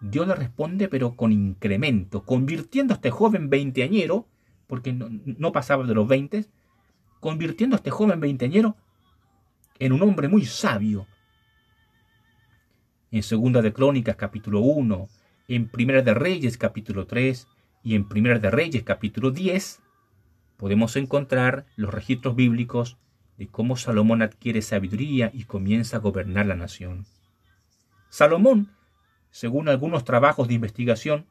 Dios 0.00 0.26
le 0.28 0.36
responde 0.36 0.88
pero 0.88 1.16
con 1.16 1.32
incremento, 1.32 2.22
convirtiendo 2.22 2.94
a 2.94 2.96
este 2.96 3.10
joven 3.10 3.50
veinteañero, 3.50 4.28
porque 4.68 4.92
no, 4.92 5.52
pasaba 5.52 5.84
de 5.84 5.94
los 5.94 6.06
veinte, 6.06 6.46
convirtiendo 7.20 7.74
a 7.74 7.78
este 7.78 7.90
joven 7.90 8.20
veinteañero 8.20 8.76
en 9.80 9.92
un 9.92 10.02
hombre 10.02 10.28
muy 10.28 10.44
sabio. 10.44 11.06
En 13.10 13.22
Segunda 13.22 13.62
de 13.62 13.72
Crónicas 13.72 14.16
capítulo 14.16 14.60
1, 14.60 15.08
en 15.48 15.68
Primera 15.68 16.02
de 16.02 16.14
Reyes 16.14 16.56
capítulo 16.56 17.06
3 17.06 17.48
y 17.82 17.96
en 17.96 18.08
Primera 18.08 18.38
de 18.38 18.50
Reyes 18.50 18.84
capítulo 18.84 19.32
10, 19.32 19.80
podemos 20.56 20.94
encontrar 20.96 21.66
los 21.76 21.92
registros 21.92 22.36
bíblicos 22.36 22.96
de 23.38 23.48
cómo 23.48 23.76
Salomón 23.76 24.22
adquiere 24.22 24.62
sabiduría 24.62 25.30
y 25.32 25.44
comienza 25.44 25.96
a 25.96 26.00
gobernar 26.00 26.46
la 26.46 26.54
nación. 26.54 27.06
Salomón, 28.08 28.70
según 29.30 29.68
algunos 29.68 30.04
trabajos 30.04 30.48
de 30.48 30.54
investigación, 30.54 31.26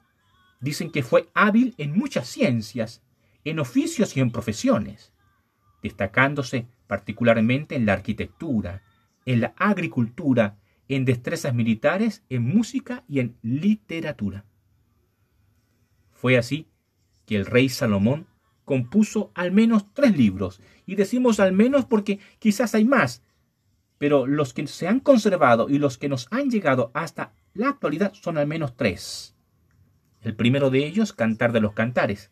dicen 0.60 0.92
que 0.92 1.04
fue 1.04 1.30
hábil 1.34 1.76
en 1.78 1.98
muchas 1.98 2.28
ciencias, 2.28 3.04
en 3.46 3.60
oficios 3.60 4.16
y 4.18 4.20
en 4.20 4.32
profesiones, 4.32 5.14
destacándose 5.82 6.68
particularmente 6.88 7.76
en 7.76 7.86
la 7.86 7.94
arquitectura, 7.94 8.82
en 9.26 9.42
la 9.42 9.54
agricultura, 9.58 10.58
en 10.88 11.06
destrezas 11.06 11.54
militares, 11.54 12.24
en 12.30 12.44
música 12.44 13.04
y 13.08 13.20
en 13.20 13.38
literatura. 13.42 14.46
Fue 16.12 16.38
así 16.38 16.68
que 17.26 17.36
el 17.36 17.46
rey 17.46 17.70
Salomón 17.70 18.28
compuso 18.66 19.32
al 19.36 19.52
menos 19.52 19.94
tres 19.94 20.18
libros. 20.18 20.62
Y 20.86 20.96
decimos 20.96 21.40
al 21.40 21.54
menos 21.54 21.86
porque 21.86 22.20
quizás 22.40 22.76
hay 22.76 22.86
más. 22.86 23.24
Pero 23.98 24.28
los 24.28 24.54
que 24.54 24.68
se 24.68 24.88
han 24.88 25.00
conservado 25.00 25.70
y 25.70 25.78
los 25.78 25.98
que 25.98 26.10
nos 26.10 26.28
han 26.32 26.50
llegado 26.50 26.92
hasta 26.94 27.34
la 27.54 27.70
actualidad 27.70 28.14
son 28.14 28.38
al 28.38 28.48
menos 28.48 28.76
tres. 28.76 29.36
El 30.22 30.36
primero 30.36 30.70
de 30.70 30.86
ellos, 30.86 31.14
Cantar 31.14 31.52
de 31.52 31.62
los 31.62 31.74
Cantares. 31.74 32.32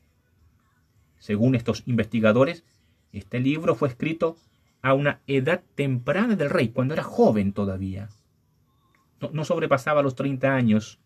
Según 1.20 1.56
estos 1.56 1.84
investigadores, 1.86 2.64
este 3.12 3.40
libro 3.40 3.76
fue 3.76 3.90
escrito 3.90 4.38
a 4.82 4.94
una 4.94 5.22
edad 5.28 5.64
temprana 5.76 6.36
del 6.36 6.50
rey, 6.50 6.70
cuando 6.70 6.94
era 6.94 7.04
joven 7.04 7.54
todavía. 7.54 8.10
No, 9.20 9.30
no 9.32 9.46
sobrepasaba 9.46 10.02
los 10.02 10.16
30 10.16 10.54
años. 10.54 11.00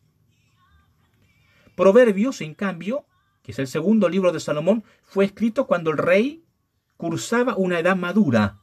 Proverbios, 1.75 2.39
en 2.39 2.53
cambio, 2.53 3.05
que 3.45 3.51
es 3.51 3.59
el 3.59 3.67
segundo 3.67 4.09
libro 4.09 4.31
de 4.31 4.39
Salomón, 4.39 4.83
fue 5.03 5.25
escrito 5.25 5.67
cuando 5.67 5.91
el 5.91 5.99
rey 5.99 6.43
cursaba 6.97 7.55
una 7.55 7.77
edad 7.77 7.95
madura. 7.95 8.57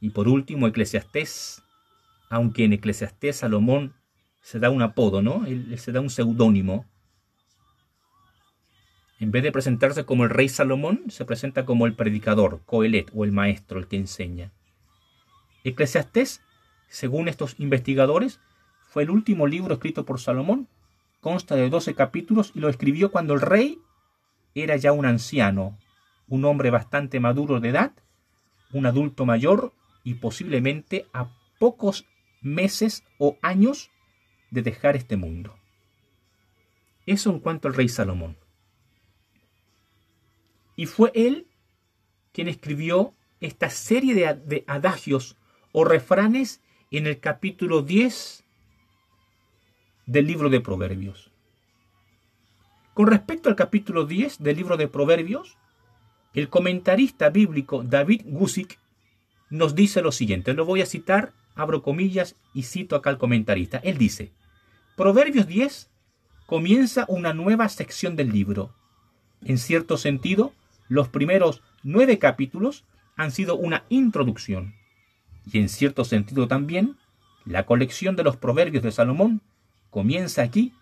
Y 0.00 0.10
por 0.10 0.28
último, 0.28 0.68
Eclesiastés, 0.68 1.60
aunque 2.30 2.64
en 2.64 2.72
Eclesiastés 2.74 3.38
Salomón 3.38 3.94
se 4.42 4.60
da 4.60 4.70
un 4.70 4.80
apodo, 4.80 5.22
¿no? 5.22 5.44
Él, 5.44 5.76
se 5.76 5.90
da 5.90 6.00
un 6.00 6.08
seudónimo. 6.08 6.86
En 9.18 9.32
vez 9.32 9.42
de 9.42 9.50
presentarse 9.50 10.04
como 10.04 10.22
el 10.22 10.30
rey 10.30 10.48
Salomón, 10.48 11.04
se 11.08 11.24
presenta 11.24 11.64
como 11.64 11.86
el 11.86 11.96
predicador, 11.96 12.62
Coelet, 12.64 13.10
o 13.12 13.24
el 13.24 13.32
maestro, 13.32 13.80
el 13.80 13.88
que 13.88 13.96
enseña. 13.96 14.52
Eclesiastés, 15.64 16.42
según 16.88 17.26
estos 17.26 17.58
investigadores, 17.58 18.38
fue 18.88 19.02
el 19.02 19.10
último 19.10 19.48
libro 19.48 19.74
escrito 19.74 20.04
por 20.04 20.20
Salomón 20.20 20.68
consta 21.24 21.56
de 21.56 21.70
12 21.70 21.94
capítulos 21.94 22.52
y 22.54 22.60
lo 22.60 22.68
escribió 22.68 23.10
cuando 23.10 23.32
el 23.32 23.40
rey 23.40 23.80
era 24.54 24.76
ya 24.76 24.92
un 24.92 25.06
anciano, 25.06 25.78
un 26.28 26.44
hombre 26.44 26.68
bastante 26.68 27.18
maduro 27.18 27.60
de 27.60 27.70
edad, 27.70 27.92
un 28.74 28.84
adulto 28.84 29.24
mayor 29.24 29.72
y 30.02 30.16
posiblemente 30.16 31.06
a 31.14 31.30
pocos 31.58 32.04
meses 32.42 33.04
o 33.16 33.38
años 33.40 33.90
de 34.50 34.60
dejar 34.60 34.96
este 34.96 35.16
mundo. 35.16 35.56
Eso 37.06 37.30
en 37.30 37.40
cuanto 37.40 37.68
al 37.68 37.74
rey 37.74 37.88
Salomón. 37.88 38.36
Y 40.76 40.84
fue 40.84 41.10
él 41.14 41.46
quien 42.32 42.48
escribió 42.48 43.14
esta 43.40 43.70
serie 43.70 44.14
de, 44.14 44.64
adagios 44.66 45.38
o 45.72 45.86
refranes 45.86 46.60
en 46.90 47.06
el 47.06 47.18
capítulo 47.18 47.80
10 47.80 48.43
del 50.06 50.26
libro 50.26 50.50
de 50.50 50.60
Proverbios. 50.60 51.30
Con 52.92 53.08
respecto 53.08 53.48
al 53.48 53.56
capítulo 53.56 54.06
10 54.06 54.42
del 54.42 54.56
libro 54.56 54.76
de 54.76 54.88
Proverbios, 54.88 55.56
el 56.32 56.48
comentarista 56.48 57.30
bíblico 57.30 57.82
David 57.82 58.22
Gusick 58.24 58.78
nos 59.50 59.74
dice 59.74 60.02
lo 60.02 60.12
siguiente, 60.12 60.54
lo 60.54 60.64
voy 60.64 60.82
a 60.82 60.86
citar, 60.86 61.32
abro 61.54 61.82
comillas 61.82 62.36
y 62.52 62.64
cito 62.64 62.96
acá 62.96 63.10
al 63.10 63.18
comentarista. 63.18 63.78
Él 63.78 63.98
dice, 63.98 64.32
Proverbios 64.96 65.46
10 65.46 65.90
comienza 66.46 67.04
una 67.08 67.32
nueva 67.32 67.68
sección 67.68 68.16
del 68.16 68.30
libro. 68.30 68.74
En 69.44 69.58
cierto 69.58 69.96
sentido, 69.96 70.52
los 70.88 71.08
primeros 71.08 71.62
nueve 71.82 72.18
capítulos 72.18 72.84
han 73.16 73.30
sido 73.30 73.56
una 73.56 73.84
introducción. 73.88 74.74
Y 75.50 75.58
en 75.58 75.68
cierto 75.68 76.04
sentido 76.04 76.48
también, 76.48 76.96
la 77.44 77.66
colección 77.66 78.16
de 78.16 78.24
los 78.24 78.36
proverbios 78.36 78.82
de 78.82 78.92
Salomón 78.92 79.40
comienza 79.94 80.42
aquí, 80.42 80.72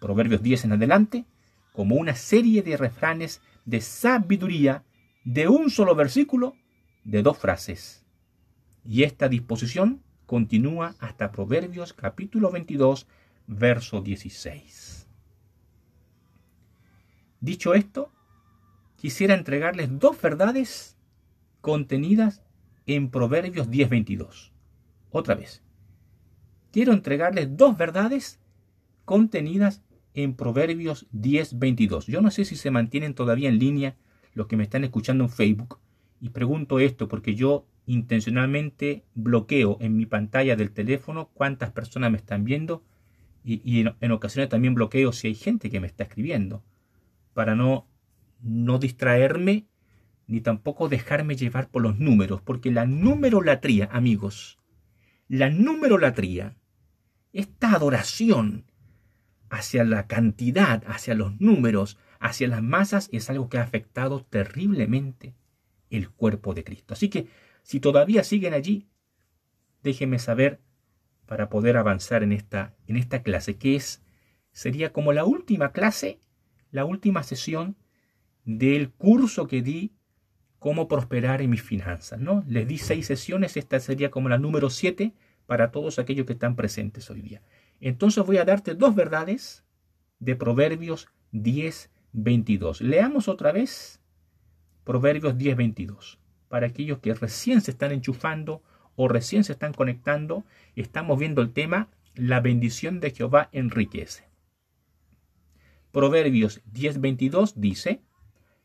Proverbios 0.00 0.42
10 0.42 0.64
en 0.64 0.72
adelante, 0.72 1.26
como 1.72 1.94
una 1.94 2.16
serie 2.16 2.60
de 2.64 2.76
refranes 2.76 3.40
de 3.66 3.80
sabiduría 3.80 4.82
de 5.22 5.46
un 5.46 5.70
solo 5.70 5.94
versículo, 5.94 6.56
de 7.04 7.22
dos 7.22 7.38
frases. 7.38 8.04
Y 8.84 9.04
esta 9.04 9.28
disposición 9.28 10.02
continúa 10.26 10.96
hasta 10.98 11.30
Proverbios 11.30 11.92
capítulo 11.92 12.50
22, 12.50 13.06
verso 13.46 14.00
16. 14.00 15.06
Dicho 17.40 17.74
esto, 17.74 18.12
quisiera 18.96 19.34
entregarles 19.34 20.00
dos 20.00 20.20
verdades 20.20 20.98
contenidas 21.60 22.42
en 22.86 23.08
Proverbios 23.08 23.70
10:22. 23.70 24.50
Otra 25.12 25.36
vez. 25.36 25.62
Quiero 26.72 26.92
entregarles 26.92 27.56
dos 27.56 27.76
verdades 27.76 28.40
contenidas 29.04 29.82
en 30.14 30.34
Proverbios 30.34 31.06
10:22. 31.12 32.06
Yo 32.06 32.20
no 32.20 32.30
sé 32.30 32.44
si 32.44 32.56
se 32.56 32.70
mantienen 32.70 33.14
todavía 33.14 33.48
en 33.48 33.58
línea 33.58 33.96
los 34.34 34.46
que 34.46 34.56
me 34.56 34.62
están 34.62 34.84
escuchando 34.84 35.24
en 35.24 35.30
Facebook. 35.30 35.78
Y 36.20 36.30
pregunto 36.30 36.78
esto 36.78 37.08
porque 37.08 37.34
yo 37.34 37.66
intencionalmente 37.86 39.04
bloqueo 39.14 39.78
en 39.80 39.96
mi 39.96 40.06
pantalla 40.06 40.54
del 40.54 40.70
teléfono 40.70 41.30
cuántas 41.34 41.72
personas 41.72 42.12
me 42.12 42.18
están 42.18 42.44
viendo 42.44 42.84
y, 43.42 43.80
en, 44.00 44.12
ocasiones 44.12 44.50
también 44.50 44.74
bloqueo 44.74 45.12
si 45.12 45.28
hay 45.28 45.34
gente 45.34 45.70
que 45.70 45.80
me 45.80 45.86
está 45.86 46.04
escribiendo 46.04 46.62
para 47.32 47.54
no, 47.54 47.88
no 48.42 48.78
distraerme 48.78 49.66
ni 50.26 50.40
tampoco 50.40 50.88
dejarme 50.88 51.34
llevar 51.34 51.68
por 51.68 51.82
los 51.82 51.98
números, 51.98 52.40
porque 52.42 52.70
la 52.70 52.86
numerolatría, 52.86 53.88
amigos, 53.90 54.58
la 55.26 55.50
numerolatría, 55.50 56.56
esta 57.32 57.74
adoración 57.74 58.64
hacia 59.48 59.84
la 59.84 60.06
cantidad, 60.06 60.82
hacia 60.86 61.14
los 61.14 61.40
números, 61.40 61.98
hacia 62.18 62.48
las 62.48 62.62
masas, 62.62 63.08
es 63.12 63.30
algo 63.30 63.48
que 63.48 63.58
ha 63.58 63.62
afectado 63.62 64.24
terriblemente 64.24 65.34
el 65.90 66.10
cuerpo 66.10 66.54
de 66.54 66.64
Cristo. 66.64 66.94
Así 66.94 67.08
que, 67.08 67.26
si 67.62 67.80
todavía 67.80 68.22
siguen 68.24 68.54
allí, 68.54 68.88
déjenme 69.82 70.18
saber 70.18 70.60
para 71.26 71.48
poder 71.48 71.76
avanzar 71.76 72.22
en 72.22 72.32
esta, 72.32 72.74
en 72.86 72.96
esta 72.96 73.22
clase, 73.22 73.56
que 73.56 73.76
es, 73.76 74.02
sería 74.52 74.92
como 74.92 75.12
la 75.12 75.24
última 75.24 75.72
clase, 75.72 76.20
la 76.70 76.84
última 76.84 77.22
sesión 77.22 77.76
del 78.44 78.90
curso 78.90 79.46
que 79.46 79.62
di 79.62 79.92
cómo 80.58 80.88
prosperar 80.88 81.40
en 81.42 81.50
mis 81.50 81.62
finanzas, 81.62 82.20
¿no? 82.20 82.44
Les 82.46 82.68
di 82.68 82.78
seis 82.78 83.06
sesiones, 83.06 83.56
esta 83.56 83.80
sería 83.80 84.10
como 84.10 84.28
la 84.28 84.38
número 84.38 84.70
siete 84.70 85.14
para 85.50 85.72
todos 85.72 85.98
aquellos 85.98 86.26
que 86.26 86.34
están 86.34 86.54
presentes 86.54 87.10
hoy 87.10 87.22
día. 87.22 87.42
Entonces 87.80 88.24
voy 88.24 88.36
a 88.36 88.44
darte 88.44 88.76
dos 88.76 88.94
verdades 88.94 89.64
de 90.20 90.36
Proverbios 90.36 91.08
10, 91.32 91.90
22. 92.12 92.80
Leamos 92.80 93.26
otra 93.26 93.50
vez 93.50 94.00
Proverbios 94.84 95.36
10, 95.36 95.56
22. 95.56 96.20
Para 96.46 96.68
aquellos 96.68 97.00
que 97.00 97.14
recién 97.14 97.62
se 97.62 97.72
están 97.72 97.90
enchufando 97.90 98.62
o 98.94 99.08
recién 99.08 99.42
se 99.42 99.50
están 99.50 99.74
conectando, 99.74 100.44
estamos 100.76 101.18
viendo 101.18 101.42
el 101.42 101.52
tema 101.52 101.88
La 102.14 102.38
bendición 102.38 103.00
de 103.00 103.10
Jehová 103.10 103.48
enriquece. 103.50 104.28
Proverbios 105.90 106.60
10, 106.66 107.00
22 107.00 107.60
dice, 107.60 108.02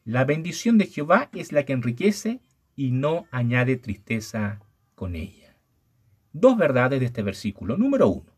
la 0.03 0.23
bendición 0.23 0.77
de 0.77 0.85
Jehová 0.85 1.31
es 1.33 1.51
la 1.51 1.65
que 1.65 1.73
enriquece 1.73 2.41
y 2.75 2.91
no 2.91 3.25
añade 3.31 3.75
tristeza 3.75 4.59
con 4.93 5.15
ella. 5.15 5.44
Dos 6.37 6.57
verdades 6.57 6.99
de 6.99 7.05
este 7.05 7.23
versículo. 7.23 7.77
Número 7.77 8.09
uno. 8.09 8.35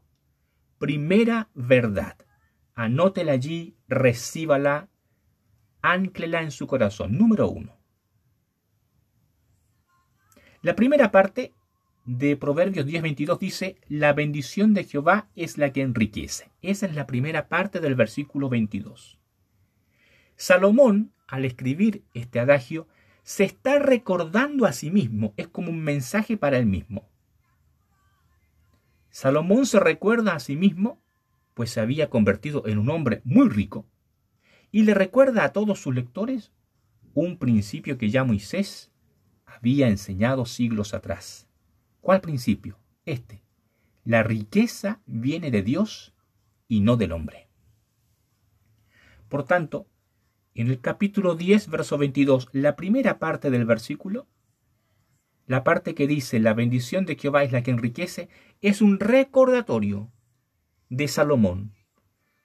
Primera 0.77 1.49
verdad. 1.55 2.15
Anótela 2.75 3.31
allí, 3.31 3.75
recíbala, 3.88 4.88
ánclela 5.81 6.43
en 6.43 6.51
su 6.51 6.67
corazón. 6.67 7.17
Número 7.17 7.49
uno. 7.49 7.75
La 10.62 10.75
primera 10.75 11.10
parte 11.10 11.55
de 12.05 12.38
Proverbios 12.38 12.86
10:22 12.86 13.39
dice, 13.39 13.77
la 13.88 14.13
bendición 14.13 14.75
de 14.75 14.83
Jehová 14.83 15.31
es 15.36 15.57
la 15.57 15.73
que 15.73 15.81
enriquece. 15.81 16.51
Esa 16.62 16.86
es 16.86 16.93
la 16.93 17.07
primera 17.07 17.47
parte 17.47 17.79
del 17.79 17.95
versículo 17.95 18.47
22. 18.47 19.17
Salomón 20.36 21.13
al 21.27 21.45
escribir 21.45 22.03
este 22.13 22.39
adagio, 22.39 22.88
se 23.23 23.43
está 23.43 23.79
recordando 23.79 24.67
a 24.67 24.71
sí 24.71 24.91
mismo, 24.91 25.33
es 25.36 25.47
como 25.47 25.71
un 25.71 25.79
mensaje 25.79 26.38
para 26.38 26.60
él 26.60 26.67
mismo. 26.67 27.10
Salomón 29.17 29.65
se 29.65 29.80
recuerda 29.80 30.36
a 30.36 30.39
sí 30.39 30.56
mismo, 30.56 31.01
pues 31.56 31.71
se 31.71 31.80
había 31.80 32.08
convertido 32.12 32.67
en 32.67 32.77
un 32.77 32.91
hombre 32.91 33.21
muy 33.23 33.49
rico, 33.49 33.88
y 34.71 34.84
le 34.84 34.93
recuerda 34.93 35.43
a 35.43 35.53
todos 35.53 35.80
sus 35.80 35.95
lectores 35.95 36.51
un 37.15 37.39
principio 37.39 37.97
que 37.97 38.12
ya 38.12 38.23
Moisés 38.23 38.91
había 39.43 39.88
enseñado 39.88 40.45
siglos 40.45 40.93
atrás. 40.93 41.47
¿Cuál 41.99 42.21
principio? 42.21 42.77
Este. 43.06 43.41
La 44.06 44.21
riqueza 44.21 45.01
viene 45.08 45.49
de 45.49 45.63
Dios 45.63 46.13
y 46.67 46.82
no 46.82 46.95
del 46.95 47.12
hombre. 47.12 47.47
Por 49.30 49.45
tanto, 49.45 49.88
en 50.53 50.67
el 50.67 50.80
capítulo 50.80 51.34
10, 51.34 51.71
verso 51.71 51.97
22, 51.97 52.49
la 52.51 52.75
primera 52.75 53.17
parte 53.17 53.49
del 53.49 53.65
versículo, 53.65 54.27
la 55.47 55.63
parte 55.63 55.95
que 55.95 56.07
dice 56.07 56.39
la 56.39 56.53
bendición 56.53 57.05
de 57.05 57.15
Jehová 57.15 57.43
es 57.43 57.53
la 57.53 57.63
que 57.63 57.71
enriquece, 57.71 58.29
es 58.62 58.81
un 58.81 58.99
recordatorio 58.99 60.12
de 60.89 61.07
Salomón. 61.07 61.73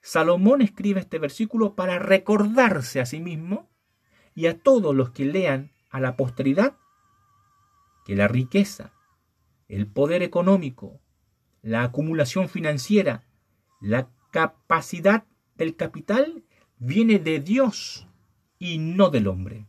Salomón 0.01 0.61
escribe 0.61 1.01
este 1.01 1.19
versículo 1.19 1.75
para 1.75 1.99
recordarse 1.99 3.01
a 3.01 3.05
sí 3.05 3.19
mismo 3.19 3.69
y 4.33 4.47
a 4.47 4.57
todos 4.57 4.95
los 4.95 5.11
que 5.11 5.25
lean 5.25 5.71
a 5.91 5.99
la 5.99 6.15
posteridad 6.15 6.77
que 8.05 8.15
la 8.15 8.27
riqueza, 8.27 8.93
el 9.67 9.87
poder 9.87 10.23
económico, 10.23 11.01
la 11.61 11.83
acumulación 11.83 12.49
financiera, 12.49 13.25
la 13.81 14.09
capacidad 14.31 15.25
del 15.55 15.75
capital 15.75 16.43
viene 16.77 17.19
de 17.19 17.39
Dios 17.39 18.07
y 18.59 18.77
no 18.77 19.09
del 19.09 19.27
hombre. 19.27 19.67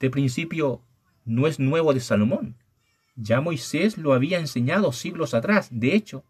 Este 0.00 0.08
principio 0.08 0.80
no 1.26 1.46
es 1.46 1.60
nuevo 1.60 1.92
de 1.92 2.00
Salomón. 2.00 2.56
Ya 3.16 3.42
Moisés 3.42 3.98
lo 3.98 4.14
había 4.14 4.38
enseñado 4.38 4.92
siglos 4.92 5.34
atrás. 5.34 5.68
De 5.70 5.94
hecho, 5.94 6.24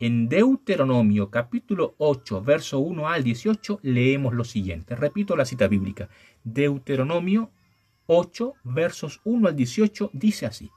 en 0.00 0.28
Deuteronomio 0.28 1.30
capítulo 1.30 1.94
8, 1.96 2.42
verso 2.42 2.78
1 2.80 3.08
al 3.08 3.24
18, 3.24 3.80
leemos 3.82 4.34
lo 4.34 4.44
siguiente. 4.44 4.96
Repito 4.96 5.34
la 5.34 5.46
cita 5.46 5.66
bíblica. 5.66 6.10
Deuteronomio 6.44 7.50
8, 8.04 8.52
versos 8.64 9.22
1 9.24 9.48
al 9.48 9.56
18, 9.56 10.10
dice 10.12 10.44
así. 10.44 10.70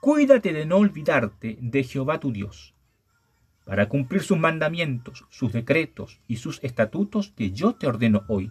Cuídate 0.00 0.52
de 0.52 0.66
no 0.66 0.78
olvidarte 0.78 1.58
de 1.60 1.84
Jehová 1.84 2.18
tu 2.18 2.32
Dios 2.32 2.74
para 3.64 3.88
cumplir 3.88 4.24
sus 4.24 4.36
mandamientos, 4.36 5.26
sus 5.30 5.52
decretos 5.52 6.20
y 6.26 6.38
sus 6.38 6.58
estatutos 6.64 7.30
que 7.36 7.52
yo 7.52 7.76
te 7.76 7.86
ordeno 7.86 8.24
hoy. 8.26 8.50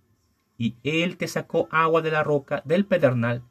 Y 0.61 0.75
él 0.83 1.17
te 1.17 1.27
sacó 1.27 1.67
agua 1.71 2.03
de 2.03 2.11
la 2.11 2.21
roca, 2.21 2.61
del 2.65 2.85
pedernal, 2.85 3.41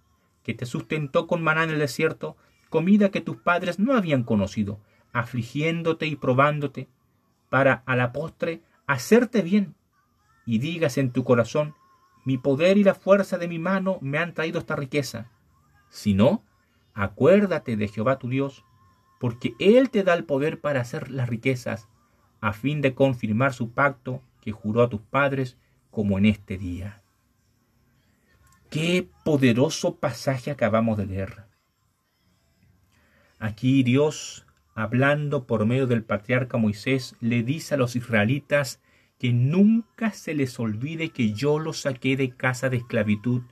que 0.44 0.54
te 0.54 0.64
sustentó 0.64 1.26
con 1.26 1.42
maná 1.42 1.64
en 1.64 1.70
el 1.70 1.80
desierto, 1.80 2.36
comida 2.68 3.10
que 3.10 3.20
tus 3.20 3.36
padres 3.36 3.80
no 3.80 3.96
habían 3.96 4.22
conocido, 4.22 4.78
afligiéndote 5.12 6.06
y 6.06 6.14
probándote, 6.14 6.86
para 7.48 7.82
a 7.84 7.96
la 7.96 8.12
postre 8.12 8.62
hacerte 8.86 9.42
bien, 9.42 9.74
y 10.46 10.60
digas 10.60 10.98
en 10.98 11.10
tu 11.10 11.24
corazón, 11.24 11.74
mi 12.24 12.38
poder 12.38 12.78
y 12.78 12.84
la 12.84 12.94
fuerza 12.94 13.38
de 13.38 13.48
mi 13.48 13.58
mano 13.58 13.98
me 14.00 14.18
han 14.18 14.32
traído 14.32 14.60
esta 14.60 14.76
riqueza. 14.76 15.32
Si 15.88 16.14
no, 16.14 16.44
acuérdate 16.94 17.74
de 17.74 17.88
Jehová 17.88 18.20
tu 18.20 18.28
Dios, 18.28 18.64
porque 19.18 19.56
Él 19.58 19.90
te 19.90 20.04
da 20.04 20.14
el 20.14 20.26
poder 20.26 20.60
para 20.60 20.80
hacer 20.80 21.10
las 21.10 21.28
riquezas, 21.28 21.88
a 22.40 22.52
fin 22.52 22.80
de 22.80 22.94
confirmar 22.94 23.52
su 23.52 23.72
pacto 23.72 24.22
que 24.40 24.52
juró 24.52 24.82
a 24.82 24.88
tus 24.88 25.00
padres, 25.00 25.56
como 25.90 26.18
en 26.18 26.26
este 26.26 26.56
día. 26.56 26.99
Qué 28.70 29.08
poderoso 29.24 29.96
pasaje 29.96 30.52
acabamos 30.52 30.96
de 30.96 31.06
leer. 31.06 31.44
Aquí 33.40 33.82
Dios, 33.82 34.46
hablando 34.76 35.44
por 35.44 35.66
medio 35.66 35.88
del 35.88 36.04
patriarca 36.04 36.56
Moisés, 36.56 37.16
le 37.18 37.42
dice 37.42 37.74
a 37.74 37.78
los 37.78 37.96
israelitas 37.96 38.80
que 39.18 39.32
nunca 39.32 40.12
se 40.12 40.34
les 40.34 40.60
olvide 40.60 41.10
que 41.10 41.32
yo 41.32 41.58
los 41.58 41.80
saqué 41.80 42.16
de 42.16 42.30
casa 42.30 42.68
de 42.68 42.76
esclavitud 42.76 43.42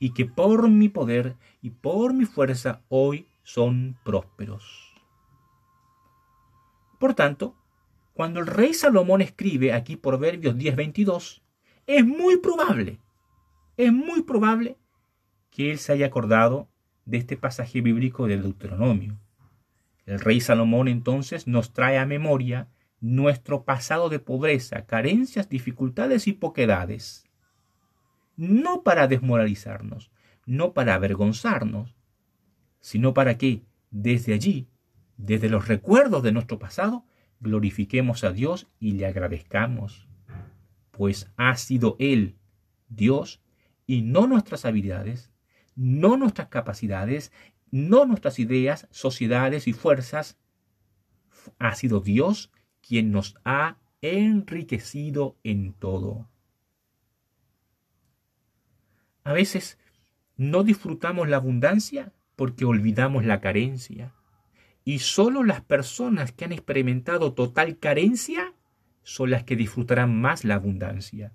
y 0.00 0.14
que 0.14 0.26
por 0.26 0.68
mi 0.68 0.88
poder 0.88 1.36
y 1.62 1.70
por 1.70 2.12
mi 2.12 2.24
fuerza 2.24 2.82
hoy 2.88 3.28
son 3.44 3.98
prósperos. 4.02 4.96
Por 6.98 7.14
tanto, 7.14 7.54
cuando 8.14 8.40
el 8.40 8.48
rey 8.48 8.74
Salomón 8.74 9.20
escribe 9.20 9.72
aquí 9.72 9.94
Proverbios 9.94 10.56
10:22, 10.56 11.40
es 11.86 12.04
muy 12.04 12.38
probable, 12.38 12.98
es 13.86 13.92
muy 13.92 14.22
probable 14.22 14.76
que 15.50 15.70
él 15.70 15.78
se 15.78 15.92
haya 15.92 16.06
acordado 16.06 16.68
de 17.06 17.18
este 17.18 17.36
pasaje 17.36 17.80
bíblico 17.80 18.26
del 18.26 18.42
Deuteronomio. 18.42 19.18
El 20.06 20.20
rey 20.20 20.40
Salomón 20.40 20.88
entonces 20.88 21.46
nos 21.46 21.72
trae 21.72 21.98
a 21.98 22.06
memoria 22.06 22.68
nuestro 23.00 23.64
pasado 23.64 24.08
de 24.10 24.18
pobreza, 24.18 24.84
carencias, 24.84 25.48
dificultades 25.48 26.26
y 26.26 26.32
poquedades. 26.32 27.24
No 28.36 28.82
para 28.82 29.06
desmoralizarnos, 29.06 30.10
no 30.46 30.72
para 30.72 30.94
avergonzarnos, 30.94 31.94
sino 32.80 33.14
para 33.14 33.38
que 33.38 33.62
desde 33.90 34.34
allí, 34.34 34.68
desde 35.16 35.48
los 35.48 35.68
recuerdos 35.68 36.22
de 36.22 36.32
nuestro 36.32 36.58
pasado, 36.58 37.04
glorifiquemos 37.40 38.24
a 38.24 38.32
Dios 38.32 38.68
y 38.78 38.92
le 38.92 39.06
agradezcamos, 39.06 40.06
pues 40.90 41.30
ha 41.36 41.56
sido 41.56 41.96
Él, 41.98 42.36
Dios, 42.88 43.39
y 43.90 44.02
no 44.02 44.28
nuestras 44.28 44.66
habilidades, 44.66 45.32
no 45.74 46.16
nuestras 46.16 46.46
capacidades, 46.46 47.32
no 47.72 48.04
nuestras 48.04 48.38
ideas, 48.38 48.86
sociedades 48.92 49.66
y 49.66 49.72
fuerzas, 49.72 50.38
ha 51.58 51.74
sido 51.74 51.98
Dios 51.98 52.52
quien 52.86 53.10
nos 53.10 53.34
ha 53.44 53.78
enriquecido 54.00 55.36
en 55.42 55.72
todo. 55.72 56.28
A 59.24 59.32
veces 59.32 59.76
no 60.36 60.62
disfrutamos 60.62 61.28
la 61.28 61.38
abundancia 61.38 62.12
porque 62.36 62.64
olvidamos 62.64 63.24
la 63.24 63.40
carencia. 63.40 64.14
Y 64.84 65.00
solo 65.00 65.42
las 65.42 65.62
personas 65.62 66.30
que 66.30 66.44
han 66.44 66.52
experimentado 66.52 67.34
total 67.34 67.76
carencia 67.80 68.54
son 69.02 69.30
las 69.30 69.42
que 69.42 69.56
disfrutarán 69.56 70.20
más 70.20 70.44
la 70.44 70.54
abundancia. 70.54 71.34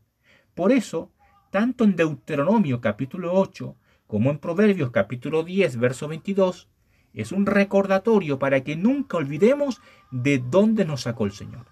Por 0.54 0.72
eso, 0.72 1.12
tanto 1.56 1.86
en 1.86 1.96
Deuteronomio 1.96 2.82
capítulo 2.82 3.32
8 3.32 3.78
como 4.08 4.30
en 4.30 4.40
Proverbios 4.40 4.92
capítulo 4.92 5.42
10 5.42 5.78
verso 5.78 6.10
22, 6.10 6.68
es 7.14 7.32
un 7.32 7.46
recordatorio 7.46 8.38
para 8.38 8.62
que 8.66 8.76
nunca 8.76 9.16
olvidemos 9.16 9.82
de 10.12 10.40
dónde 10.40 10.84
nos 10.84 11.04
sacó 11.04 11.24
el 11.24 11.32
Señor. 11.32 11.68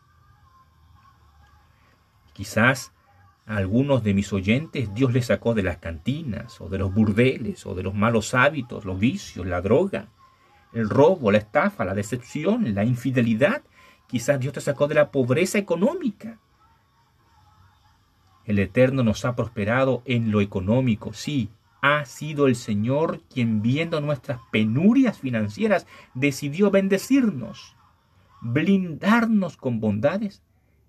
Quizás 2.31 2.93
a 3.45 3.57
algunos 3.57 4.05
de 4.05 4.13
mis 4.13 4.31
oyentes 4.31 4.93
Dios 4.93 5.11
les 5.11 5.25
sacó 5.25 5.53
de 5.53 5.63
las 5.63 5.79
cantinas, 5.79 6.61
o 6.61 6.69
de 6.69 6.77
los 6.77 6.93
burdeles, 6.93 7.65
o 7.65 7.75
de 7.75 7.83
los 7.83 7.93
malos 7.93 8.33
hábitos, 8.33 8.85
los 8.85 8.97
vicios, 8.97 9.45
la 9.45 9.59
droga, 9.59 10.07
el 10.71 10.89
robo, 10.89 11.29
la 11.29 11.39
estafa, 11.39 11.83
la 11.83 11.93
decepción, 11.93 12.73
la 12.73 12.85
infidelidad. 12.85 13.63
Quizás 14.07 14.39
Dios 14.39 14.53
te 14.53 14.61
sacó 14.61 14.87
de 14.87 14.95
la 14.95 15.11
pobreza 15.11 15.57
económica. 15.57 16.39
El 18.45 18.59
Eterno 18.59 19.03
nos 19.03 19.25
ha 19.25 19.35
prosperado 19.35 20.01
en 20.05 20.31
lo 20.31 20.41
económico, 20.41 21.13
sí, 21.13 21.49
ha 21.81 22.05
sido 22.05 22.47
el 22.47 22.55
Señor 22.55 23.21
quien 23.29 23.61
viendo 23.61 23.99
nuestras 23.99 24.39
penurias 24.51 25.19
financieras 25.19 25.85
decidió 26.13 26.71
bendecirnos, 26.71 27.75
blindarnos 28.41 29.57
con 29.57 29.79
bondades 29.79 30.43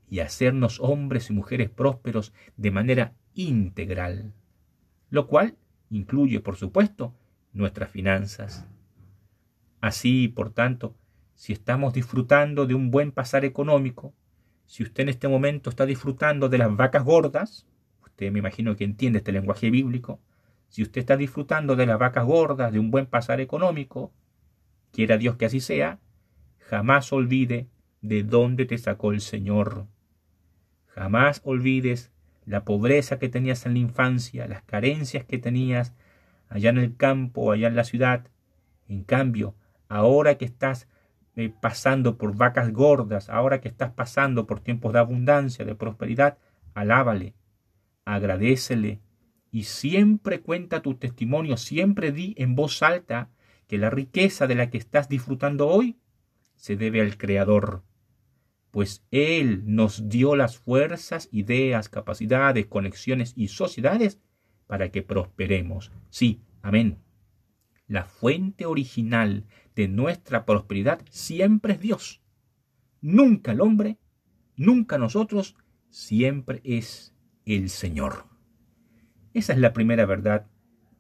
y 0.08 0.20
hacernos 0.20 0.78
hombres 0.80 1.30
y 1.30 1.32
mujeres 1.32 1.70
prósperos 1.70 2.32
de 2.56 2.70
manera 2.70 3.12
integral, 3.34 4.32
lo 5.10 5.26
cual 5.26 5.56
incluye, 5.90 6.40
por 6.40 6.56
supuesto, 6.56 7.12
nuestras 7.52 7.90
finanzas. 7.90 8.66
Así, 9.80 10.28
por 10.28 10.52
tanto, 10.52 10.94
si 11.34 11.52
estamos 11.52 11.92
disfrutando 11.92 12.66
de 12.66 12.74
un 12.74 12.90
buen 12.90 13.12
pasar 13.12 13.44
económico, 13.44 14.14
si 14.66 14.83
usted 14.83 15.03
en 15.05 15.09
este 15.11 15.29
momento 15.29 15.70
está 15.70 15.87
disfrutando 15.87 16.48
de 16.48 16.59
las 16.59 16.74
vacas 16.77 17.05
gordas, 17.05 17.66
usted 18.03 18.31
me 18.33 18.38
imagino 18.38 18.77
que 18.77 18.85
entiende 18.85 19.18
este 19.18 19.33
lenguaje 19.33 19.70
bíblico, 19.70 20.20
si 20.68 20.83
usted 20.83 21.00
está 21.00 21.16
disfrutando 21.16 21.77
de 21.77 21.87
las 21.87 21.98
vacas 21.98 22.24
gordas, 22.24 22.72
de 22.72 22.79
un 22.79 22.90
buen 22.90 23.07
pasar 23.07 23.40
económico, 23.40 24.12
quiera 24.92 25.18
Dios 25.18 25.37
que 25.37 25.46
así 25.46 25.61
sea, 25.61 26.00
jamás 26.59 27.12
olvide 27.12 27.68
de 28.00 28.22
dónde 28.22 28.66
te 28.66 28.77
sacó 28.79 29.12
el 29.12 29.20
Señor. 29.20 29.87
Jamás 30.88 31.40
olvides 31.44 32.11
la 32.44 32.64
pobreza 32.64 33.18
que 33.18 33.29
tenías 33.29 33.66
en 33.66 33.74
la 33.74 33.79
infancia, 33.79 34.46
las 34.46 34.62
carencias 34.62 35.24
que 35.24 35.38
tenías 35.38 35.94
allá 36.48 36.70
en 36.70 36.79
el 36.79 36.96
campo, 36.96 37.53
allá 37.53 37.68
en 37.68 37.77
la 37.77 37.85
ciudad. 37.85 38.29
En 38.88 39.05
cambio, 39.05 39.55
ahora 39.88 40.37
que 40.37 40.44
estás 40.44 40.88
eh, 41.37 41.53
pasando 41.61 42.16
por 42.16 42.37
vacas 42.37 42.73
gordas, 42.73 43.29
ahora 43.29 43.61
que 43.61 43.68
estás 43.68 43.92
pasando 43.92 44.47
por 44.47 44.61
tiempos 44.61 44.92
de 44.92 45.01
abundancia, 45.01 45.64
de 45.64 45.75
prosperidad, 45.75 46.38
alábale, 46.75 47.35
agradecele, 48.05 49.01
y 49.51 49.64
siempre 49.64 50.40
cuenta 50.40 50.83
tu 50.83 50.94
testimonio, 50.94 51.57
siempre 51.57 52.12
di 52.12 52.35
en 52.38 52.55
voz 52.55 52.83
alta 52.83 53.31
que 53.68 53.79
la 53.79 53.90
riqueza 53.90 54.47
de 54.47 54.57
la 54.57 54.70
que 54.70 54.79
estás 54.79 55.09
disfrutando 55.09 55.68
hoy 55.68 55.99
se 56.57 56.77
debe 56.77 57.01
al 57.01 57.16
Creador, 57.16 57.83
pues 58.70 59.05
Él 59.12 59.62
nos 59.66 60.09
dio 60.09 60.35
las 60.35 60.59
fuerzas, 60.59 61.29
ideas, 61.31 61.88
capacidades, 61.88 62.66
conexiones 62.66 63.33
y 63.37 63.49
sociedades 63.49 64.18
para 64.66 64.90
que 64.90 65.03
prosperemos. 65.03 65.92
Sí, 66.11 66.42
amén. 66.62 66.99
La 67.87 68.05
fuente 68.05 68.66
original 68.66 69.44
de 69.74 69.88
nuestra 69.88 70.44
prosperidad 70.44 71.02
siempre 71.10 71.74
es 71.74 71.80
Dios. 71.80 72.22
Nunca 73.00 73.52
el 73.52 73.60
hombre, 73.60 73.98
nunca 74.56 74.98
nosotros, 74.98 75.56
siempre 75.90 76.60
es 76.64 77.14
el 77.44 77.70
Señor. 77.70 78.26
Esa 79.34 79.52
es 79.52 79.58
la 79.58 79.72
primera 79.72 80.06
verdad 80.06 80.46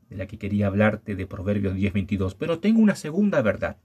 de 0.08 0.16
la 0.16 0.26
que 0.26 0.38
quería 0.38 0.66
hablarte 0.66 1.16
de 1.16 1.26
Proverbios 1.26 1.74
10:22, 1.74 2.34
pero 2.34 2.58
tengo 2.58 2.80
una 2.80 2.94
segunda 2.94 3.42
verdad. 3.42 3.78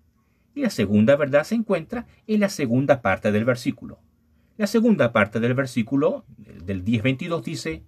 Y 0.54 0.62
la 0.62 0.70
segunda 0.70 1.16
verdad 1.16 1.44
se 1.44 1.56
encuentra 1.56 2.08
en 2.28 2.42
la 2.42 2.50
segunda 2.50 3.02
parte 3.02 3.32
del 3.32 3.46
versículo. 3.46 4.00
La 4.58 4.68
segunda 4.68 5.14
parte 5.14 5.40
del 5.40 5.54
versículo 5.54 6.26
del 6.38 6.84
10:22 6.84 7.44
dice, 7.44 7.84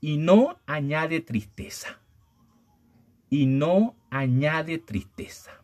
y 0.00 0.18
no 0.18 0.58
añade 0.66 1.20
tristeza. 1.20 2.00
Y 3.30 3.46
no 3.46 3.96
añade 4.10 4.78
tristeza. 4.78 5.62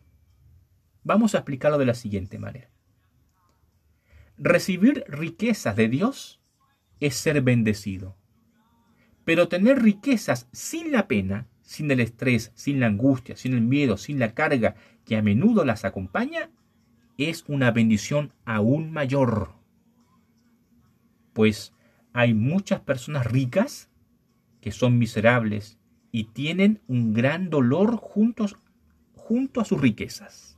Vamos 1.03 1.35
a 1.35 1.39
explicarlo 1.39 1.77
de 1.77 1.85
la 1.85 1.93
siguiente 1.93 2.39
manera. 2.39 2.69
Recibir 4.37 5.03
riquezas 5.07 5.75
de 5.75 5.89
Dios 5.89 6.41
es 6.99 7.15
ser 7.15 7.41
bendecido. 7.41 8.17
Pero 9.25 9.47
tener 9.47 9.81
riquezas 9.81 10.47
sin 10.51 10.91
la 10.91 11.07
pena, 11.07 11.47
sin 11.61 11.89
el 11.91 11.99
estrés, 11.99 12.51
sin 12.55 12.79
la 12.79 12.87
angustia, 12.87 13.37
sin 13.37 13.53
el 13.53 13.61
miedo, 13.61 13.97
sin 13.97 14.19
la 14.19 14.33
carga 14.33 14.75
que 15.05 15.15
a 15.15 15.21
menudo 15.21 15.65
las 15.65 15.85
acompaña, 15.85 16.49
es 17.17 17.45
una 17.47 17.71
bendición 17.71 18.33
aún 18.45 18.91
mayor, 18.91 19.53
pues 21.33 21.73
hay 22.13 22.33
muchas 22.33 22.79
personas 22.81 23.25
ricas 23.25 23.89
que 24.61 24.71
son 24.71 24.97
miserables 24.97 25.79
y 26.11 26.25
tienen 26.25 26.81
un 26.87 27.13
gran 27.13 27.49
dolor 27.49 27.97
juntos, 27.97 28.55
junto 29.15 29.61
a 29.61 29.65
sus 29.65 29.81
riquezas. 29.81 30.52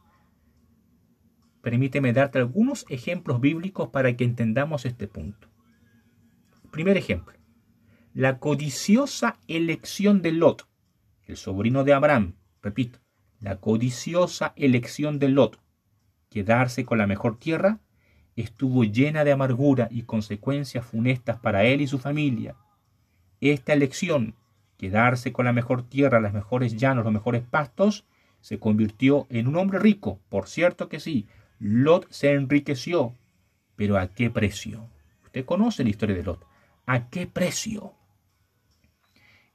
Permíteme 1.65 2.13
darte 2.13 2.37
algunos 2.37 2.85
ejemplos 2.89 3.41
bíblicos 3.41 3.89
para 3.89 4.15
que 4.15 4.23
entendamos 4.23 4.85
este 4.85 5.07
punto. 5.07 5.47
Primer 6.69 6.95
ejemplo, 6.95 7.33
la 8.13 8.37
codiciosa 8.37 9.39
elección 9.47 10.21
de 10.21 10.31
Lot, 10.31 10.67
el 11.25 11.37
sobrino 11.37 11.83
de 11.83 11.93
Abraham, 11.93 12.35
repito, 12.61 12.99
la 13.39 13.55
codiciosa 13.55 14.53
elección 14.55 15.17
de 15.17 15.29
Lot, 15.29 15.59
quedarse 16.29 16.85
con 16.85 16.99
la 16.99 17.07
mejor 17.07 17.39
tierra, 17.39 17.79
estuvo 18.35 18.83
llena 18.83 19.23
de 19.23 19.31
amargura 19.31 19.87
y 19.89 20.03
consecuencias 20.03 20.85
funestas 20.85 21.39
para 21.39 21.63
él 21.63 21.81
y 21.81 21.87
su 21.87 21.97
familia. 21.97 22.55
Esta 23.41 23.73
elección, 23.73 24.35
quedarse 24.77 25.33
con 25.33 25.45
la 25.45 25.51
mejor 25.51 25.81
tierra, 25.81 26.19
los 26.19 26.31
mejores 26.31 26.77
llanos, 26.77 27.05
los 27.05 27.13
mejores 27.13 27.41
pastos, 27.41 28.05
se 28.39 28.59
convirtió 28.59 29.25
en 29.31 29.47
un 29.47 29.55
hombre 29.55 29.79
rico, 29.79 30.19
por 30.29 30.47
cierto 30.47 30.89
que 30.89 30.99
sí, 30.99 31.27
Lot 31.59 32.11
se 32.11 32.31
enriqueció, 32.31 33.15
pero 33.75 33.97
¿a 33.97 34.07
qué 34.07 34.29
precio? 34.29 34.89
Usted 35.23 35.45
conoce 35.45 35.83
la 35.83 35.89
historia 35.89 36.15
de 36.15 36.23
Lot. 36.23 36.45
¿A 36.85 37.09
qué 37.09 37.27
precio? 37.27 37.93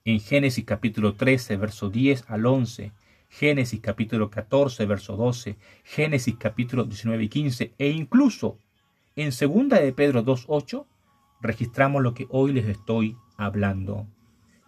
En 0.04 0.18
Génesis 0.20 0.64
capítulo 0.64 1.14
13, 1.14 1.56
verso 1.56 1.90
10 1.90 2.24
al 2.28 2.46
11, 2.46 2.92
Génesis 3.28 3.80
capítulo 3.80 4.30
14, 4.30 4.86
verso 4.86 5.16
12, 5.16 5.56
Génesis 5.84 6.36
capítulo 6.38 6.84
19 6.84 7.24
y 7.24 7.28
15, 7.28 7.74
e 7.76 7.88
incluso 7.90 8.58
en 9.14 9.32
segunda 9.32 9.78
de 9.78 9.92
Pedro 9.92 10.22
2, 10.22 10.46
8, 10.48 10.86
registramos 11.42 12.02
lo 12.02 12.14
que 12.14 12.26
hoy 12.30 12.52
les 12.52 12.66
estoy 12.66 13.16
hablando. 13.36 14.06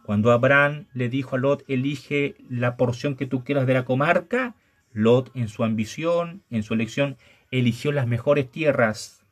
Cuando 0.05 0.33
Abraham 0.33 0.87
le 0.93 1.09
dijo 1.09 1.37
a 1.37 1.39
Lot, 1.39 1.65
elige 1.67 2.37
la 2.51 2.77
porción 2.77 3.17
que 3.17 3.27
tú 3.27 3.43
quieras 3.43 3.67
de 3.67 3.75
la 3.75 3.85
comarca, 3.85 4.55
Lot, 4.93 5.31
en 5.35 5.49
su 5.49 5.65
ambición, 5.65 6.45
en 6.51 6.63
su 6.63 6.75
elección, 6.75 7.17
eligió 7.51 7.93
las 7.93 8.07
mejores 8.07 8.51
tierras, 8.51 9.25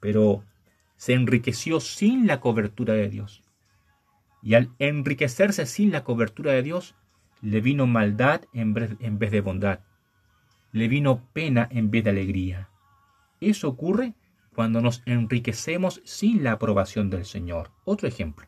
pero 0.00 0.44
se 0.96 1.14
enriqueció 1.14 1.80
sin 1.80 2.26
la 2.26 2.40
cobertura 2.40 2.94
de 2.94 3.08
Dios. 3.08 3.42
Y 4.42 4.54
al 4.54 4.70
enriquecerse 4.78 5.66
sin 5.66 5.92
la 5.92 6.04
cobertura 6.04 6.52
de 6.52 6.62
Dios, 6.62 6.94
le 7.40 7.60
vino 7.60 7.86
maldad 7.86 8.42
en 8.52 8.74
vez 8.74 9.30
de 9.30 9.40
bondad. 9.40 9.80
Le 10.72 10.88
vino 10.88 11.28
pena 11.32 11.68
en 11.70 11.90
vez 11.90 12.04
de 12.04 12.10
alegría. 12.10 12.68
Eso 13.40 13.68
ocurre 13.68 14.14
cuando 14.54 14.80
nos 14.80 15.02
enriquecemos 15.06 16.02
sin 16.04 16.44
la 16.44 16.52
aprobación 16.52 17.10
del 17.10 17.24
Señor. 17.24 17.70
Otro 17.84 18.08
ejemplo. 18.08 18.46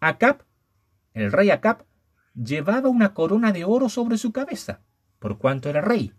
Acab, 0.00 0.44
el 1.12 1.32
rey 1.32 1.50
Acab, 1.50 1.84
llevaba 2.34 2.88
una 2.88 3.14
corona 3.14 3.52
de 3.52 3.64
oro 3.64 3.88
sobre 3.88 4.18
su 4.18 4.32
cabeza 4.32 4.82
por 5.24 5.38
cuanto 5.38 5.70
era 5.70 5.80
rey 5.80 6.12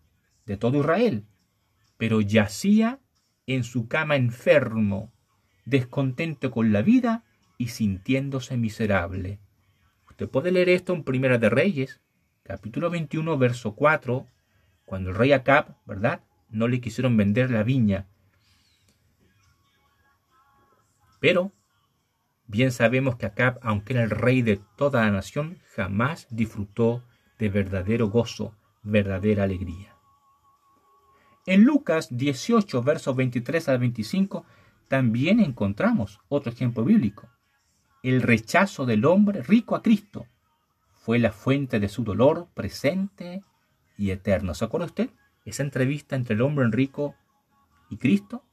de 0.48 0.58
todo 0.58 0.80
Israel, 0.80 1.28
pero 1.96 2.22
yacía 2.22 3.00
en 3.46 3.64
su 3.64 3.88
cama 3.88 4.16
enfermo, 4.16 5.14
descontento 5.64 6.50
con 6.50 6.74
la 6.74 6.82
vida 6.82 7.24
y 7.60 7.68
sintiéndose 7.68 8.58
miserable. 8.58 9.40
Usted 10.10 10.28
puede 10.28 10.52
leer 10.52 10.70
esto 10.70 10.94
en 10.94 11.04
Primera 11.04 11.38
de 11.38 11.52
Reyes, 11.52 12.02
capítulo 12.42 12.90
21, 12.90 13.38
verso 13.38 13.76
4, 13.76 14.26
cuando 14.86 15.12
el 15.12 15.16
rey 15.16 15.34
Acab, 15.34 15.78
¿verdad? 15.86 16.22
No 16.50 16.68
le 16.68 16.82
quisieron 16.82 17.16
vender 17.16 17.52
la 17.52 17.62
viña. 17.62 18.08
Pero 21.20 21.52
bien 22.48 22.72
sabemos 22.72 23.18
que 23.18 23.28
Acab, 23.28 23.60
aunque 23.62 23.94
era 23.94 24.02
el 24.02 24.10
rey 24.10 24.42
de 24.42 24.60
toda 24.76 25.06
la 25.06 25.12
nación, 25.12 25.60
jamás 25.76 26.26
disfrutó 26.32 27.04
de 27.38 27.50
verdadero 27.50 28.10
gozo 28.10 28.56
verdadera 28.86 29.44
alegría. 29.44 29.96
En 31.46 31.64
Lucas 31.64 32.08
18, 32.16 32.82
versos 32.82 33.16
23 33.16 33.70
al 33.70 33.80
25, 33.80 34.46
también 34.88 35.40
encontramos 35.40 36.22
otro 36.30 36.52
ejemplo 36.52 36.84
bíblico. 36.84 37.28
El 38.04 38.22
rechazo 38.22 38.86
del 38.86 39.06
hombre 39.06 39.44
rico 39.44 39.76
a 39.76 39.82
Cristo 39.82 40.28
fue 40.94 41.20
la 41.20 41.32
fuente 41.32 41.80
de 41.80 41.90
su 41.90 42.04
dolor 42.04 42.48
presente 42.54 43.44
y 43.98 44.12
eterno. 44.12 44.54
¿Se 44.54 44.66
acuerda 44.66 44.88
usted? 44.88 45.10
Esa 45.44 45.64
entrevista 45.64 46.16
entre 46.16 46.36
el 46.36 46.42
hombre 46.42 46.68
rico 46.72 47.16
y 47.90 47.98
Cristo. 47.98 48.44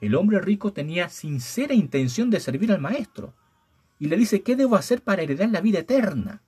El 0.00 0.14
hombre 0.14 0.40
rico 0.40 0.72
tenía 0.72 1.08
sincera 1.08 1.74
intención 1.74 2.30
de 2.30 2.40
servir 2.40 2.72
al 2.72 2.80
Maestro 2.80 3.34
y 3.98 4.06
le 4.06 4.16
dice, 4.16 4.42
¿qué 4.42 4.56
debo 4.56 4.76
hacer 4.76 5.02
para 5.02 5.22
heredar 5.22 5.50
la 5.50 5.60
vida 5.60 5.80
eterna? 5.80 6.42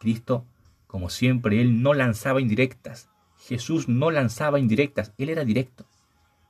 Cristo 0.00 0.46
como 0.86 1.10
siempre, 1.10 1.60
él 1.60 1.82
no 1.82 1.94
lanzaba 1.94 2.40
indirectas. 2.40 3.10
Jesús 3.38 3.88
no 3.88 4.10
lanzaba 4.10 4.58
indirectas, 4.58 5.12
él 5.18 5.30
era 5.30 5.44
directo. 5.44 5.86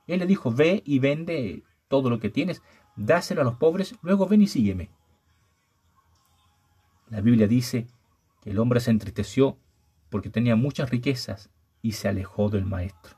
Él 0.07 0.19
le 0.19 0.25
dijo, 0.25 0.51
ve 0.51 0.83
y 0.85 0.99
vende 0.99 1.63
todo 1.87 2.09
lo 2.09 2.19
que 2.19 2.29
tienes, 2.29 2.61
dáselo 2.95 3.41
a 3.41 3.43
los 3.43 3.55
pobres, 3.55 3.95
luego 4.01 4.27
ven 4.27 4.41
y 4.41 4.47
sígueme. 4.47 4.89
La 7.09 7.21
Biblia 7.21 7.47
dice 7.47 7.87
que 8.41 8.51
el 8.51 8.59
hombre 8.59 8.79
se 8.79 8.91
entristeció 8.91 9.57
porque 10.09 10.29
tenía 10.29 10.55
muchas 10.55 10.89
riquezas 10.89 11.49
y 11.81 11.93
se 11.93 12.07
alejó 12.07 12.49
del 12.49 12.65
Maestro. 12.65 13.17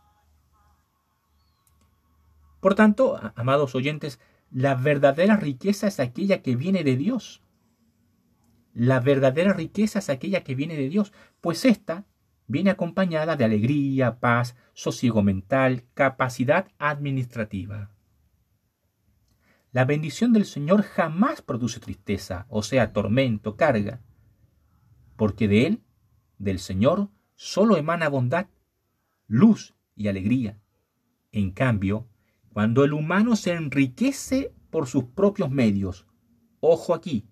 Por 2.59 2.75
tanto, 2.75 3.19
amados 3.35 3.73
oyentes, 3.73 4.19
la 4.51 4.75
verdadera 4.75 5.37
riqueza 5.37 5.87
es 5.87 5.99
aquella 5.99 6.41
que 6.41 6.55
viene 6.55 6.83
de 6.83 6.97
Dios. 6.97 7.41
La 8.73 8.99
verdadera 8.99 9.53
riqueza 9.53 9.99
es 9.99 10.09
aquella 10.09 10.43
que 10.43 10.55
viene 10.55 10.75
de 10.75 10.89
Dios, 10.89 11.13
pues 11.41 11.65
ésta 11.65 12.05
viene 12.49 12.71
acompañada 12.71 13.35
de 13.35 13.45
alegría, 13.45 14.19
paz, 14.19 14.55
sosiego 14.73 15.21
mental, 15.21 15.85
capacidad 15.93 16.67
administrativa. 16.79 17.91
La 19.71 19.85
bendición 19.85 20.33
del 20.33 20.45
Señor 20.45 20.81
jamás 20.81 21.43
produce 21.43 21.79
tristeza, 21.79 22.47
o 22.49 22.63
sea, 22.63 22.91
tormento, 22.91 23.55
carga, 23.55 24.01
porque 25.15 25.47
de 25.47 25.67
Él, 25.67 25.83
del 26.39 26.57
Señor, 26.57 27.09
solo 27.35 27.77
emana 27.77 28.09
bondad, 28.09 28.47
luz 29.27 29.75
y 29.95 30.07
alegría. 30.07 30.57
En 31.31 31.51
cambio, 31.51 32.07
cuando 32.51 32.83
el 32.83 32.93
humano 32.93 33.35
se 33.35 33.53
enriquece 33.53 34.55
por 34.71 34.87
sus 34.87 35.03
propios 35.03 35.51
medios, 35.51 36.07
ojo 36.61 36.95
aquí, 36.95 37.28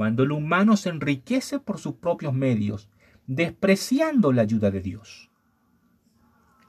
cuando 0.00 0.22
el 0.22 0.32
humano 0.32 0.78
se 0.78 0.88
enriquece 0.88 1.58
por 1.58 1.78
sus 1.78 1.96
propios 1.96 2.32
medios, 2.32 2.88
despreciando 3.26 4.32
la 4.32 4.40
ayuda 4.40 4.70
de 4.70 4.80
Dios. 4.80 5.30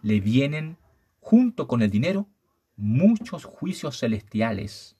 Le 0.02 0.20
vienen, 0.20 0.78
junto 1.22 1.65
con 1.65 1.82
el 1.82 1.89
dinero, 1.89 2.28
muchos 2.76 3.46
juicios 3.46 3.98
celestiales. 3.98 4.98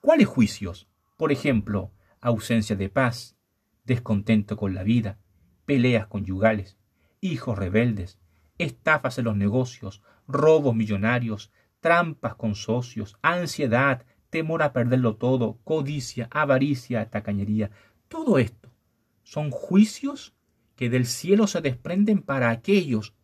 ¿Cuáles 0.00 0.28
juicios? 0.28 0.88
Por 1.16 1.32
ejemplo, 1.32 1.90
ausencia 2.20 2.76
de 2.76 2.88
paz, 2.88 3.36
descontento 3.84 4.56
con 4.56 4.72
la 4.72 4.84
vida, 4.84 5.18
peleas 5.64 6.06
conyugales, 6.06 6.78
hijos 7.20 7.58
rebeldes, 7.58 8.20
estafas 8.58 9.18
en 9.18 9.24
los 9.24 9.36
negocios, 9.36 10.02
robos 10.28 10.76
millonarios, 10.76 11.50
trampas 11.80 12.36
con 12.36 12.54
socios, 12.54 13.18
ansiedad, 13.22 14.06
temor 14.34 14.64
a 14.64 14.72
perderlo 14.72 15.14
todo, 15.14 15.60
codicia, 15.62 16.26
avaricia, 16.32 17.08
tacañería. 17.08 17.70
Todo 18.08 18.38
esto 18.38 18.68
son 19.22 19.52
juicios 19.52 20.34
que 20.74 20.90
del 20.90 21.06
cielo 21.06 21.46
se 21.46 21.60
desprenden 21.60 22.20
para 22.20 22.50
aquellos 22.50 23.14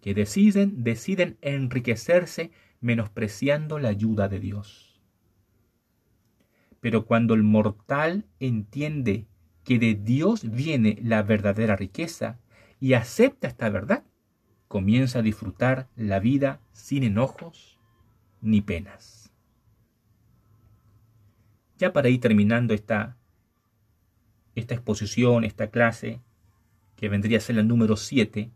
que 0.00 0.14
deciden, 0.14 0.82
deciden 0.82 1.36
enriquecerse 1.42 2.50
menospreciando 2.80 3.78
la 3.78 3.90
ayuda 3.90 4.30
de 4.30 4.40
Dios. 4.40 5.02
Pero 6.80 7.04
cuando 7.04 7.34
el 7.34 7.42
mortal 7.42 8.24
entiende 8.40 9.26
que 9.64 9.78
de 9.78 9.96
Dios 9.96 10.50
viene 10.50 10.98
la 11.02 11.22
verdadera 11.22 11.76
riqueza 11.76 12.38
y 12.80 12.94
acepta 12.94 13.48
esta 13.48 13.68
verdad, 13.68 14.02
comienza 14.66 15.18
a 15.18 15.22
disfrutar 15.22 15.88
la 15.94 16.20
vida 16.20 16.62
sin 16.72 17.02
enojos 17.02 17.78
ni 18.40 18.62
penas. 18.62 19.17
Ya 21.78 21.92
para 21.92 22.08
ir 22.08 22.20
terminando 22.20 22.74
esta, 22.74 23.16
esta 24.54 24.74
exposición, 24.74 25.44
esta 25.44 25.70
clase, 25.70 26.20
que 26.96 27.08
vendría 27.08 27.38
a 27.38 27.40
ser 27.40 27.56
la 27.56 27.62
número 27.62 27.96
7, 27.96 28.50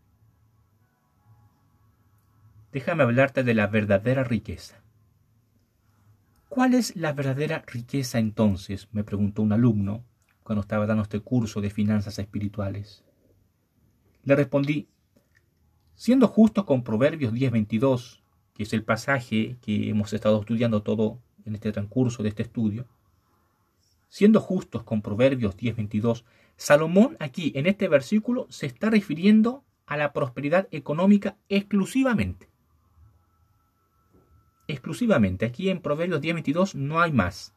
déjame 2.71 3.03
hablarte 3.03 3.43
de 3.43 3.53
la 3.53 3.67
verdadera 3.67 4.23
riqueza. 4.23 4.83
¿Cuál 6.49 6.73
es 6.73 6.95
la 6.95 7.13
verdadera 7.13 7.63
riqueza 7.65 8.19
entonces? 8.19 8.87
me 8.91 9.03
preguntó 9.03 9.41
un 9.41 9.53
alumno 9.53 10.03
cuando 10.43 10.61
estaba 10.61 10.85
dando 10.85 11.03
este 11.03 11.21
curso 11.21 11.61
de 11.61 11.69
finanzas 11.69 12.19
espirituales. 12.19 13.03
Le 14.23 14.35
respondí, 14.35 14.89
Siendo 15.95 16.27
justos 16.27 16.65
con 16.65 16.83
Proverbios 16.83 17.33
10:22, 17.33 18.23
que 18.53 18.63
es 18.63 18.73
el 18.73 18.83
pasaje 18.83 19.57
que 19.61 19.89
hemos 19.89 20.11
estado 20.11 20.39
estudiando 20.39 20.81
todo 20.81 21.21
en 21.45 21.55
este 21.55 21.71
transcurso 21.71 22.23
de 22.23 22.29
este 22.29 22.43
estudio, 22.43 22.87
siendo 24.13 24.39
justos 24.39 24.83
con 24.83 25.01
Proverbios 25.01 25.57
10:22, 25.57 26.23
Salomón 26.55 27.17
aquí 27.19 27.51
en 27.55 27.65
este 27.65 27.87
versículo 27.87 28.45
se 28.51 28.67
está 28.67 28.91
refiriendo 28.91 29.63
a 29.87 29.97
la 29.97 30.13
prosperidad 30.13 30.67
económica 30.69 31.35
exclusivamente. 31.49 32.47
Exclusivamente, 34.67 35.47
aquí 35.47 35.71
en 35.71 35.81
Proverbios 35.81 36.21
10:22 36.21 36.75
no 36.75 37.01
hay 37.01 37.11
más. 37.11 37.55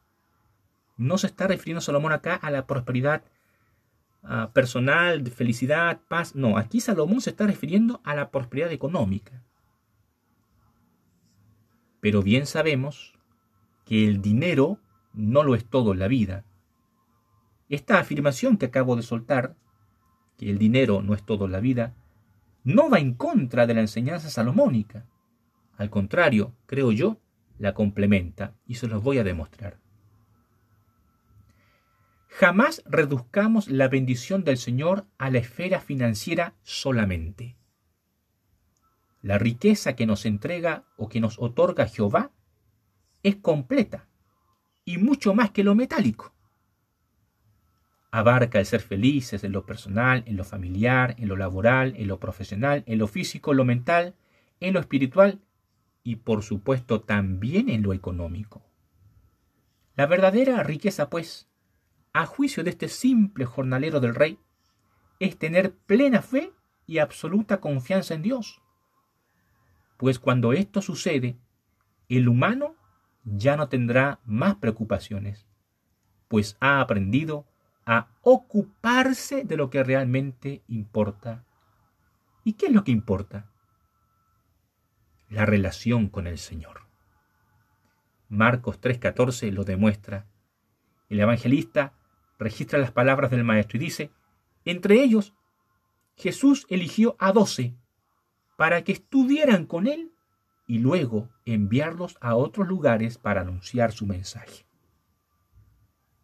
No 0.97 1.19
se 1.19 1.27
está 1.27 1.45
refiriendo 1.45 1.79
Salomón 1.79 2.11
acá 2.11 2.33
a 2.33 2.49
la 2.49 2.65
prosperidad 2.65 3.23
uh, 4.23 4.51
personal, 4.51 5.29
felicidad, 5.29 6.01
paz. 6.07 6.33
No, 6.33 6.57
aquí 6.57 6.81
Salomón 6.81 7.21
se 7.21 7.29
está 7.29 7.45
refiriendo 7.45 8.01
a 8.03 8.15
la 8.15 8.31
prosperidad 8.31 8.71
económica. 8.71 9.43
Pero 11.99 12.23
bien 12.23 12.47
sabemos 12.47 13.13
que 13.85 14.07
el 14.07 14.23
dinero 14.23 14.79
no 15.13 15.43
lo 15.43 15.55
es 15.55 15.65
todo 15.65 15.93
en 15.93 15.99
la 15.99 16.07
vida. 16.07 16.45
Esta 17.69 17.99
afirmación 17.99 18.57
que 18.57 18.67
acabo 18.67 18.95
de 18.95 19.01
soltar, 19.01 19.55
que 20.37 20.49
el 20.49 20.57
dinero 20.57 21.01
no 21.01 21.13
es 21.13 21.23
todo 21.23 21.45
en 21.45 21.51
la 21.51 21.59
vida, 21.59 21.95
no 22.63 22.89
va 22.89 22.99
en 22.99 23.13
contra 23.13 23.67
de 23.67 23.73
la 23.73 23.81
enseñanza 23.81 24.29
salomónica. 24.29 25.05
Al 25.77 25.89
contrario, 25.89 26.53
creo 26.65 26.91
yo, 26.91 27.19
la 27.57 27.73
complementa 27.73 28.55
y 28.65 28.75
se 28.75 28.87
los 28.87 29.03
voy 29.03 29.17
a 29.17 29.23
demostrar. 29.23 29.79
Jamás 32.27 32.83
reduzcamos 32.85 33.67
la 33.67 33.87
bendición 33.87 34.43
del 34.43 34.57
Señor 34.57 35.07
a 35.17 35.31
la 35.31 35.39
esfera 35.39 35.79
financiera 35.79 36.55
solamente. 36.61 37.57
La 39.21 39.39
riqueza 39.39 39.95
que 39.95 40.05
nos 40.05 40.25
entrega 40.25 40.85
o 40.97 41.09
que 41.09 41.19
nos 41.19 41.39
otorga 41.39 41.87
Jehová 41.87 42.31
es 43.23 43.37
completa 43.37 44.07
y 44.87 44.97
mucho 44.97 45.35
más 45.35 45.51
que 45.51 45.65
lo 45.65 45.75
metálico. 45.75 46.33
Abarca 48.09 48.57
el 48.57 48.65
ser 48.65 48.79
felices 48.79 49.43
en 49.43 49.51
lo 49.51 49.65
personal, 49.65 50.23
en 50.25 50.37
lo 50.37 50.45
familiar, 50.45 51.13
en 51.17 51.27
lo 51.27 51.35
laboral, 51.35 51.93
en 51.97 52.07
lo 52.07 52.21
profesional, 52.21 52.83
en 52.87 52.97
lo 52.97 53.07
físico, 53.07 53.51
en 53.51 53.57
lo 53.57 53.65
mental, 53.65 54.15
en 54.61 54.73
lo 54.73 54.79
espiritual 54.79 55.41
y 56.05 56.15
por 56.15 56.41
supuesto 56.41 57.01
también 57.01 57.67
en 57.67 57.83
lo 57.83 57.91
económico. 57.91 58.63
La 59.97 60.05
verdadera 60.05 60.63
riqueza, 60.63 61.09
pues, 61.09 61.49
a 62.13 62.25
juicio 62.25 62.63
de 62.63 62.69
este 62.69 62.87
simple 62.87 63.43
jornalero 63.43 63.99
del 63.99 64.15
rey, 64.15 64.39
es 65.19 65.37
tener 65.37 65.73
plena 65.75 66.21
fe 66.21 66.53
y 66.85 66.99
absoluta 66.99 67.59
confianza 67.59 68.13
en 68.13 68.21
Dios. 68.21 68.61
Pues 69.97 70.17
cuando 70.17 70.53
esto 70.53 70.81
sucede, 70.81 71.35
el 72.07 72.29
humano 72.29 72.76
ya 73.35 73.57
no 73.57 73.67
tendrá 73.67 74.19
más 74.25 74.55
preocupaciones, 74.55 75.47
pues 76.27 76.55
ha 76.59 76.79
aprendido 76.79 77.45
a 77.85 78.07
ocuparse 78.21 79.43
de 79.43 79.57
lo 79.57 79.69
que 79.69 79.83
realmente 79.83 80.63
importa. 80.67 81.45
¿Y 82.43 82.53
qué 82.53 82.67
es 82.67 82.71
lo 82.71 82.83
que 82.83 82.91
importa? 82.91 83.49
La 85.29 85.45
relación 85.45 86.07
con 86.07 86.27
el 86.27 86.37
Señor. 86.37 86.87
Marcos 88.29 88.79
3:14 88.79 89.51
lo 89.51 89.65
demuestra. 89.65 90.25
El 91.09 91.19
evangelista 91.19 91.93
registra 92.39 92.79
las 92.79 92.91
palabras 92.91 93.31
del 93.31 93.43
Maestro 93.43 93.77
y 93.77 93.79
dice, 93.79 94.11
entre 94.63 95.01
ellos, 95.01 95.33
Jesús 96.15 96.65
eligió 96.69 97.15
a 97.19 97.31
doce 97.31 97.75
para 98.57 98.83
que 98.83 98.91
estuvieran 98.91 99.65
con 99.65 99.87
él 99.87 100.13
y 100.67 100.79
luego 100.79 101.29
enviarlos 101.45 102.17
a 102.19 102.35
otros 102.35 102.67
lugares 102.67 103.17
para 103.17 103.41
anunciar 103.41 103.93
su 103.93 104.05
mensaje. 104.05 104.65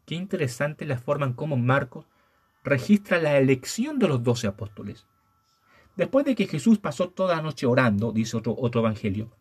Qué 0.05 0.15
interesante 0.15 0.85
la 0.85 0.97
forma 0.97 1.25
en 1.25 1.33
cómo 1.33 1.55
Marcos 1.55 2.05
registra 2.63 3.21
la 3.21 3.37
elección 3.37 3.99
de 3.99 4.09
los 4.09 4.21
doce 4.21 4.47
apóstoles. 4.47 5.07
Después 5.95 6.25
de 6.25 6.35
que 6.35 6.47
Jesús 6.47 6.77
pasó 6.77 7.09
toda 7.09 7.37
la 7.37 7.41
noche 7.41 7.65
orando, 7.65 8.11
dice 8.11 8.35
otro, 8.35 8.55
otro 8.57 8.81
evangelio, 8.81 9.31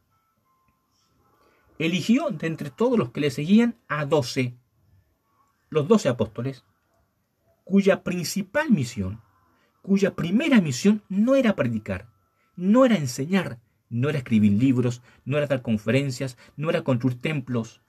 eligió 1.79 2.31
de 2.31 2.47
entre 2.47 2.71
todos 2.71 2.97
los 2.99 3.11
que 3.11 3.21
le 3.21 3.31
seguían 3.31 3.77
a 3.89 4.05
doce, 4.05 4.55
los 5.69 5.89
doce 5.89 6.09
apóstoles, 6.09 6.65
cuya 7.65 8.03
principal 8.03 8.71
misión, 8.71 9.21
cuya 9.81 10.15
primera 10.15 10.61
misión 10.61 11.03
no 11.09 11.35
era 11.35 11.57
predicar, 11.57 12.09
no 12.55 12.85
era 12.85 12.97
enseñar, 12.97 13.59
no 13.93 14.09
era 14.09 14.19
escribir 14.19 14.53
libros, 14.53 15.03
no 15.25 15.37
era 15.37 15.47
dar 15.47 15.63
conferencias, 15.63 16.39
no 16.57 16.71
era 16.71 16.83
construir 16.83 17.21
templos. 17.21 17.83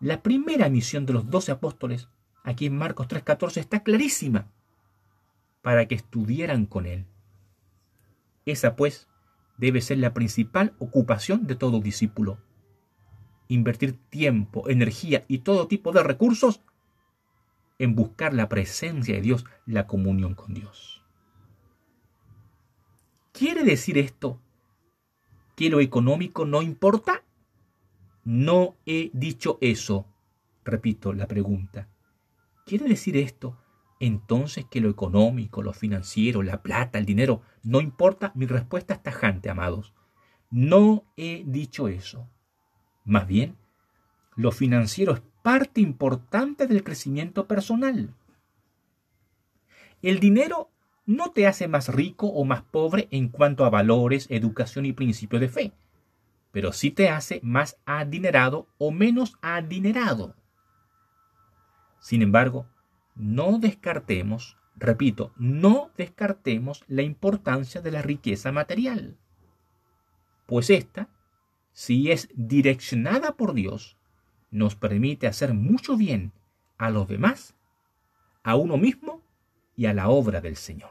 La 0.00 0.22
primera 0.22 0.68
misión 0.70 1.06
de 1.06 1.12
los 1.12 1.28
doce 1.28 1.50
apóstoles, 1.50 2.08
aquí 2.44 2.66
en 2.66 2.78
Marcos 2.78 3.08
3:14, 3.08 3.60
está 3.60 3.82
clarísima, 3.82 4.48
para 5.60 5.86
que 5.86 5.96
estuvieran 5.96 6.66
con 6.66 6.86
él. 6.86 7.04
Esa, 8.46 8.76
pues, 8.76 9.08
debe 9.58 9.80
ser 9.80 9.98
la 9.98 10.14
principal 10.14 10.74
ocupación 10.78 11.46
de 11.48 11.56
todo 11.56 11.80
discípulo. 11.80 12.38
Invertir 13.48 13.98
tiempo, 14.08 14.70
energía 14.70 15.24
y 15.26 15.38
todo 15.38 15.66
tipo 15.66 15.90
de 15.90 16.04
recursos 16.04 16.62
en 17.80 17.96
buscar 17.96 18.34
la 18.34 18.48
presencia 18.48 19.16
de 19.16 19.20
Dios, 19.20 19.44
la 19.66 19.86
comunión 19.86 20.34
con 20.34 20.54
Dios. 20.54 21.02
¿Quiere 23.32 23.64
decir 23.64 23.98
esto 23.98 24.40
lo 25.66 25.80
económico 25.80 26.44
no 26.44 26.62
importa? 26.62 27.24
No 28.24 28.76
he 28.86 29.10
dicho 29.12 29.58
eso. 29.60 30.06
Repito 30.64 31.12
la 31.12 31.26
pregunta. 31.26 31.88
¿Quiere 32.64 32.86
decir 32.86 33.16
esto 33.16 33.58
entonces 34.00 34.66
que 34.70 34.80
lo 34.80 34.90
económico, 34.90 35.62
lo 35.62 35.72
financiero, 35.72 36.42
la 36.42 36.62
plata, 36.62 36.98
el 36.98 37.06
dinero, 37.06 37.42
no 37.64 37.80
importa? 37.80 38.30
Mi 38.34 38.46
respuesta 38.46 38.94
es 38.94 39.02
tajante, 39.02 39.50
amados. 39.50 39.94
No 40.50 41.04
he 41.16 41.42
dicho 41.46 41.88
eso. 41.88 42.28
Más 43.04 43.26
bien, 43.26 43.56
lo 44.36 44.52
financiero 44.52 45.14
es 45.14 45.22
parte 45.42 45.80
importante 45.80 46.66
del 46.66 46.84
crecimiento 46.84 47.48
personal. 47.48 48.14
El 50.02 50.20
dinero 50.20 50.70
no 51.08 51.30
te 51.30 51.46
hace 51.46 51.68
más 51.68 51.88
rico 51.88 52.26
o 52.26 52.44
más 52.44 52.60
pobre 52.60 53.08
en 53.10 53.30
cuanto 53.30 53.64
a 53.64 53.70
valores, 53.70 54.26
educación 54.28 54.84
y 54.84 54.92
principios 54.92 55.40
de 55.40 55.48
fe, 55.48 55.72
pero 56.52 56.70
sí 56.70 56.90
te 56.90 57.08
hace 57.08 57.40
más 57.42 57.78
adinerado 57.86 58.68
o 58.76 58.90
menos 58.90 59.38
adinerado. 59.40 60.36
Sin 61.98 62.20
embargo, 62.20 62.66
no 63.16 63.58
descartemos, 63.58 64.58
repito, 64.76 65.32
no 65.38 65.90
descartemos 65.96 66.84
la 66.88 67.00
importancia 67.00 67.80
de 67.80 67.90
la 67.90 68.02
riqueza 68.02 68.52
material, 68.52 69.16
pues 70.44 70.68
esta, 70.68 71.08
si 71.72 72.10
es 72.10 72.28
direccionada 72.34 73.32
por 73.32 73.54
Dios, 73.54 73.96
nos 74.50 74.76
permite 74.76 75.26
hacer 75.26 75.54
mucho 75.54 75.96
bien 75.96 76.32
a 76.76 76.90
los 76.90 77.08
demás, 77.08 77.54
a 78.42 78.56
uno 78.56 78.76
mismo 78.76 79.22
y 79.78 79.86
a 79.86 79.94
la 79.94 80.08
obra 80.08 80.40
del 80.40 80.56
Señor. 80.56 80.90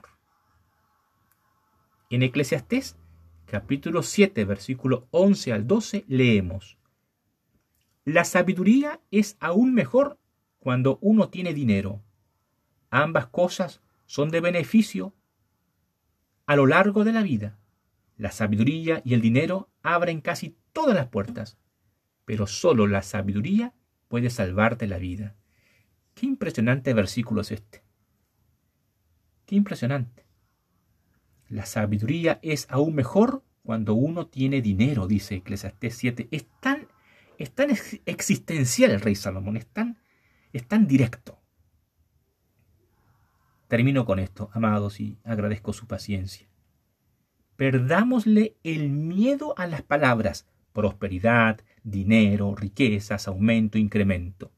En 2.10 2.24
Eclesiastés 2.24 2.96
capítulo 3.46 4.02
7 4.02 4.46
versículo 4.46 5.10
11 5.12 5.52
al 5.52 5.68
12 5.68 6.06
leemos, 6.08 6.78
La 8.06 8.24
sabiduría 8.24 9.02
es 9.12 9.36
aún 9.42 9.74
mejor 9.74 10.18
cuando 10.58 11.00
uno 11.02 11.30
tiene 11.30 11.54
dinero. 11.54 12.02
Ambas 12.90 13.28
cosas 13.28 13.82
son 14.06 14.30
de 14.30 14.40
beneficio 14.40 15.14
a 16.46 16.56
lo 16.56 16.66
largo 16.66 17.04
de 17.04 17.12
la 17.12 17.24
vida. 17.24 17.60
La 18.16 18.32
sabiduría 18.32 19.02
y 19.04 19.16
el 19.16 19.20
dinero 19.20 19.70
abren 19.84 20.22
casi 20.22 20.56
todas 20.72 20.96
las 20.96 21.08
puertas, 21.08 21.58
pero 22.24 22.48
solo 22.48 22.88
la 22.88 23.02
sabiduría 23.02 23.74
puede 24.08 24.30
salvarte 24.30 24.88
la 24.88 24.98
vida. 24.98 25.36
Qué 26.14 26.26
impresionante 26.26 26.94
versículo 26.94 27.42
es 27.42 27.52
este. 27.52 27.87
Qué 29.48 29.56
impresionante. 29.56 30.26
La 31.48 31.66
sabiduría 31.66 32.38
es 32.44 32.68
aún 32.70 32.94
mejor 32.94 33.44
cuando 33.64 33.94
uno 33.96 34.28
tiene 34.28 34.62
dinero, 34.62 35.08
dice 35.08 35.36
Eclesiastés 35.36 35.96
7. 35.96 36.28
Es 36.32 36.46
tan, 36.60 36.88
es 37.38 37.52
tan 37.52 37.70
existencial 38.06 38.92
el 38.92 39.02
rey 39.02 39.16
Salomón, 39.16 39.56
es 39.58 39.66
tan, 39.66 39.98
es 40.52 40.68
tan 40.68 40.86
directo. 40.86 41.40
Termino 43.70 44.06
con 44.06 44.20
esto, 44.20 44.50
amados, 44.54 45.00
y 45.00 45.18
agradezco 45.24 45.72
su 45.72 45.88
paciencia. 45.88 46.48
Perdámosle 47.56 48.58
el 48.64 48.90
miedo 48.90 49.58
a 49.58 49.66
las 49.66 49.82
palabras 49.82 50.46
prosperidad, 50.74 51.62
dinero, 51.84 52.54
riquezas, 52.54 53.28
aumento, 53.28 53.78
incremento. 53.78 54.52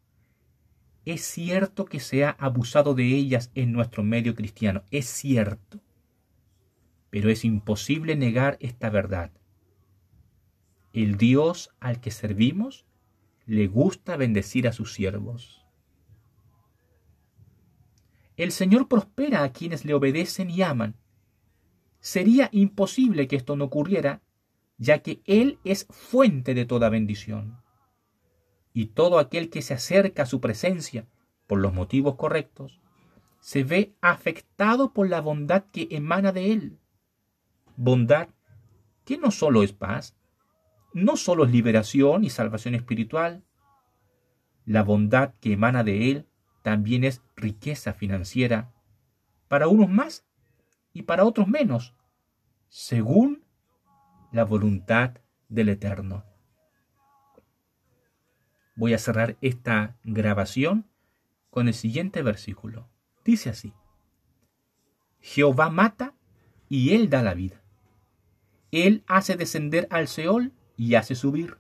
Es 1.10 1.22
cierto 1.22 1.86
que 1.86 2.00
se 2.00 2.24
ha 2.24 2.30
abusado 2.30 2.94
de 2.94 3.08
ellas 3.16 3.50
en 3.56 3.72
nuestro 3.72 4.04
medio 4.04 4.36
cristiano, 4.36 4.84
es 4.92 5.08
cierto. 5.08 5.80
pero 7.10 7.32
es 7.32 7.44
imposible 7.46 8.16
negar 8.16 8.58
esta 8.60 8.92
verdad. 8.92 9.32
El 10.94 11.18
Dios 11.18 11.72
al 11.80 12.00
que 12.00 12.12
servimos 12.12 12.86
le 13.48 13.66
gusta 13.66 14.18
bendecir 14.18 14.68
a 14.68 14.72
sus 14.72 14.94
siervos. 14.94 15.66
El 18.38 18.52
Señor 18.52 18.88
prospera 18.88 19.42
a 19.42 19.52
quienes 19.52 19.86
le 19.86 19.96
obedecen 19.96 20.52
y 20.52 20.62
aman. 20.62 20.96
Sería 22.00 22.50
imposible 22.52 23.28
que 23.28 23.38
esto 23.38 23.56
no 23.56 23.66
ocurriera, 23.66 24.22
ya 24.78 25.00
que 25.00 25.24
Él 25.26 25.58
es 25.64 25.88
fuente 25.90 26.54
de 26.54 26.66
toda 26.66 26.90
bendición. 26.90 27.58
Y 28.74 28.88
todo 28.88 29.20
aquel 29.20 29.50
que 29.50 29.62
se 29.62 29.74
acerca 29.74 30.24
a 30.24 30.26
su 30.26 30.40
presencia 30.42 31.08
por 31.48 31.60
los 31.60 31.74
motivos 31.74 32.16
correctos, 32.16 32.80
se 33.40 33.64
ve 33.64 33.96
afectado 34.02 34.94
por 34.94 35.10
la 35.10 35.22
bondad 35.22 35.64
que 35.72 35.88
emana 35.92 36.32
de 36.32 36.52
Él. 36.52 36.80
Bondad 37.76 38.30
que 39.06 39.18
no 39.18 39.32
solo 39.32 39.64
es 39.64 39.74
paz, 39.74 40.16
no 40.94 41.18
solo 41.18 41.46
es 41.46 41.52
liberación 41.52 42.24
y 42.24 42.30
salvación 42.30 42.76
espiritual, 42.76 43.44
la 44.66 44.84
bondad 44.84 45.34
que 45.40 45.54
emana 45.54 45.84
de 45.84 46.12
Él 46.12 46.28
también 46.62 47.04
es 47.04 47.24
riqueza 47.36 47.94
financiera, 47.94 48.72
para 49.48 49.68
unos 49.68 49.90
más 49.90 50.28
y 50.94 51.04
para 51.04 51.26
otros 51.26 51.48
menos, 51.48 51.96
según 52.68 53.44
la 54.32 54.46
voluntad 54.46 55.18
del 55.48 55.70
Eterno. 55.70 56.29
Voy 58.80 58.94
a 58.94 58.98
cerrar 58.98 59.36
esta 59.42 59.98
grabación 60.06 60.88
con 61.50 61.68
el 61.68 61.74
siguiente 61.74 62.24
versículo. 62.24 62.88
Dice 63.26 63.50
así, 63.50 63.74
Jehová 65.20 65.70
mata 65.70 66.14
y 66.70 66.94
él 66.94 67.10
da 67.10 67.22
la 67.22 67.34
vida. 67.34 67.62
Él 68.72 69.04
hace 69.06 69.36
descender 69.36 69.86
al 69.92 70.08
Seol 70.08 70.54
y 70.78 70.96
hace 70.96 71.16
subir. 71.16 71.58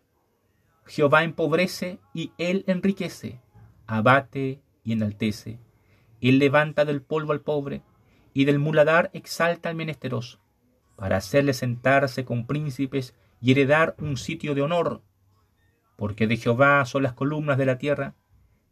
Jehová 0.86 1.26
empobrece 1.26 2.00
y 2.14 2.32
él 2.38 2.64
enriquece, 2.68 3.42
abate 3.86 4.62
y 4.86 4.94
enaltece. 4.94 5.60
Él 6.22 6.40
levanta 6.40 6.86
del 6.86 7.02
polvo 7.02 7.34
al 7.34 7.42
pobre 7.42 7.84
y 8.34 8.46
del 8.46 8.60
muladar 8.60 9.10
exalta 9.12 9.68
al 9.68 9.76
menesteroso, 9.76 10.40
para 10.96 11.18
hacerle 11.18 11.52
sentarse 11.52 12.24
con 12.24 12.48
príncipes 12.48 13.14
y 13.42 13.52
heredar 13.52 13.98
un 14.00 14.16
sitio 14.16 14.56
de 14.56 14.62
honor. 14.62 15.02
Porque 16.00 16.28
de 16.28 16.38
Jehová 16.38 16.86
son 16.86 17.04
las 17.04 17.12
columnas 17.12 17.58
de 17.58 17.66
la 17.66 17.78
tierra, 17.78 18.16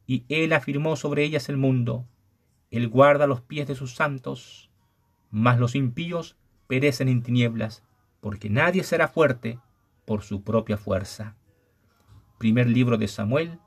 y 0.06 0.24
él 0.30 0.54
afirmó 0.54 0.96
sobre 0.96 1.26
ellas 1.26 1.50
el 1.50 1.58
mundo. 1.58 2.08
Él 2.72 2.88
guarda 2.88 3.28
los 3.28 3.42
pies 3.42 3.68
de 3.68 3.76
sus 3.76 3.96
santos, 3.96 4.72
mas 5.30 5.60
los 5.60 5.76
impíos 5.76 6.38
perecen 6.68 7.10
en 7.10 7.24
tinieblas, 7.24 7.84
porque 8.22 8.50
nadie 8.50 8.82
será 8.86 9.10
fuerte 9.10 9.60
por 10.06 10.24
su 10.24 10.42
propia 10.42 10.78
fuerza. 10.78 11.36
Primer 12.38 12.70
libro 12.70 12.98
de 12.98 13.10
Samuel, 13.10 13.60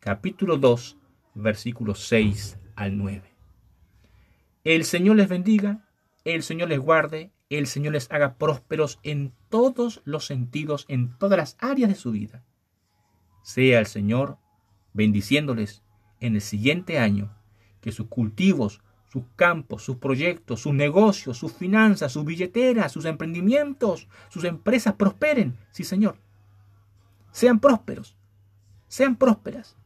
capítulo 0.00 0.56
2, 0.56 0.96
versículos 1.34 2.06
6 2.06 2.58
al 2.76 2.96
9. 2.96 3.30
El 4.64 4.84
Señor 4.86 5.16
les 5.16 5.28
bendiga, 5.28 5.86
el 6.24 6.42
Señor 6.42 6.70
les 6.70 6.78
guarde, 6.78 7.30
el 7.50 7.66
Señor 7.66 7.92
les 7.92 8.10
haga 8.10 8.36
prósperos 8.36 9.00
en 9.02 9.34
todos 9.50 10.00
los 10.06 10.24
sentidos, 10.24 10.86
en 10.88 11.18
todas 11.18 11.36
las 11.36 11.56
áreas 11.60 11.90
de 11.90 11.96
su 11.96 12.10
vida. 12.12 12.42
Sea 13.42 13.80
el 13.80 13.86
Señor 13.86 14.38
bendiciéndoles 14.94 15.82
en 16.20 16.34
el 16.36 16.40
siguiente 16.40 16.98
año, 16.98 17.34
que 17.80 17.92
sus 17.92 18.06
cultivos, 18.06 18.80
sus 19.08 19.24
campos, 19.36 19.82
sus 19.82 19.96
proyectos, 19.96 20.60
sus 20.60 20.72
negocios, 20.72 21.36
sus 21.36 21.52
finanzas, 21.52 22.12
sus 22.12 22.24
billeteras, 22.24 22.92
sus 22.92 23.04
emprendimientos, 23.04 24.08
sus 24.28 24.44
empresas 24.44 24.94
prosperen, 24.94 25.58
sí 25.70 25.84
Señor. 25.84 26.16
Sean 27.30 27.60
prósperos, 27.60 28.16
sean 28.88 29.16
prósperas. 29.16 29.76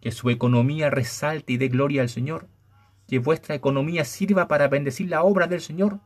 Que 0.00 0.12
su 0.12 0.30
economía 0.30 0.90
resalte 0.90 1.54
y 1.54 1.56
dé 1.56 1.68
gloria 1.68 2.02
al 2.02 2.08
Señor. 2.08 2.46
Que 3.08 3.18
vuestra 3.18 3.54
economía 3.54 4.04
sirva 4.04 4.46
para 4.46 4.68
bendecir 4.68 5.08
la 5.08 5.22
obra 5.22 5.46
del 5.46 5.60
Señor. 5.60 5.98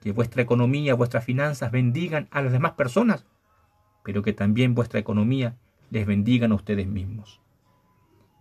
Que 0.00 0.12
vuestra 0.12 0.42
economía, 0.42 0.94
vuestras 0.94 1.24
finanzas 1.24 1.72
bendigan 1.72 2.28
a 2.30 2.42
las 2.42 2.52
demás 2.52 2.72
personas, 2.72 3.24
pero 4.06 4.22
que 4.22 4.32
también 4.32 4.76
vuestra 4.76 5.00
economía 5.00 5.56
les 5.90 6.06
bendigan 6.06 6.52
a 6.52 6.54
ustedes 6.54 6.86
mismos. 6.86 7.40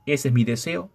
Ese 0.06 0.28
es 0.28 0.34
mi 0.34 0.44
deseo 0.44 0.92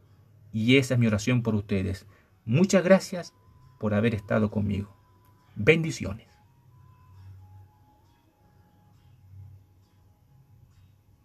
y 0.53 0.77
esa 0.77 0.95
es 0.95 1.01
mi 1.01 1.09
oración 1.09 1.43
por 1.43 1.57
ustedes. 1.57 2.07
Muchas 2.45 2.85
gracias 2.85 3.35
por 3.81 3.95
haber 3.95 4.14
estado 4.14 4.49
conmigo. 4.53 4.95
Bendiciones. 5.57 6.30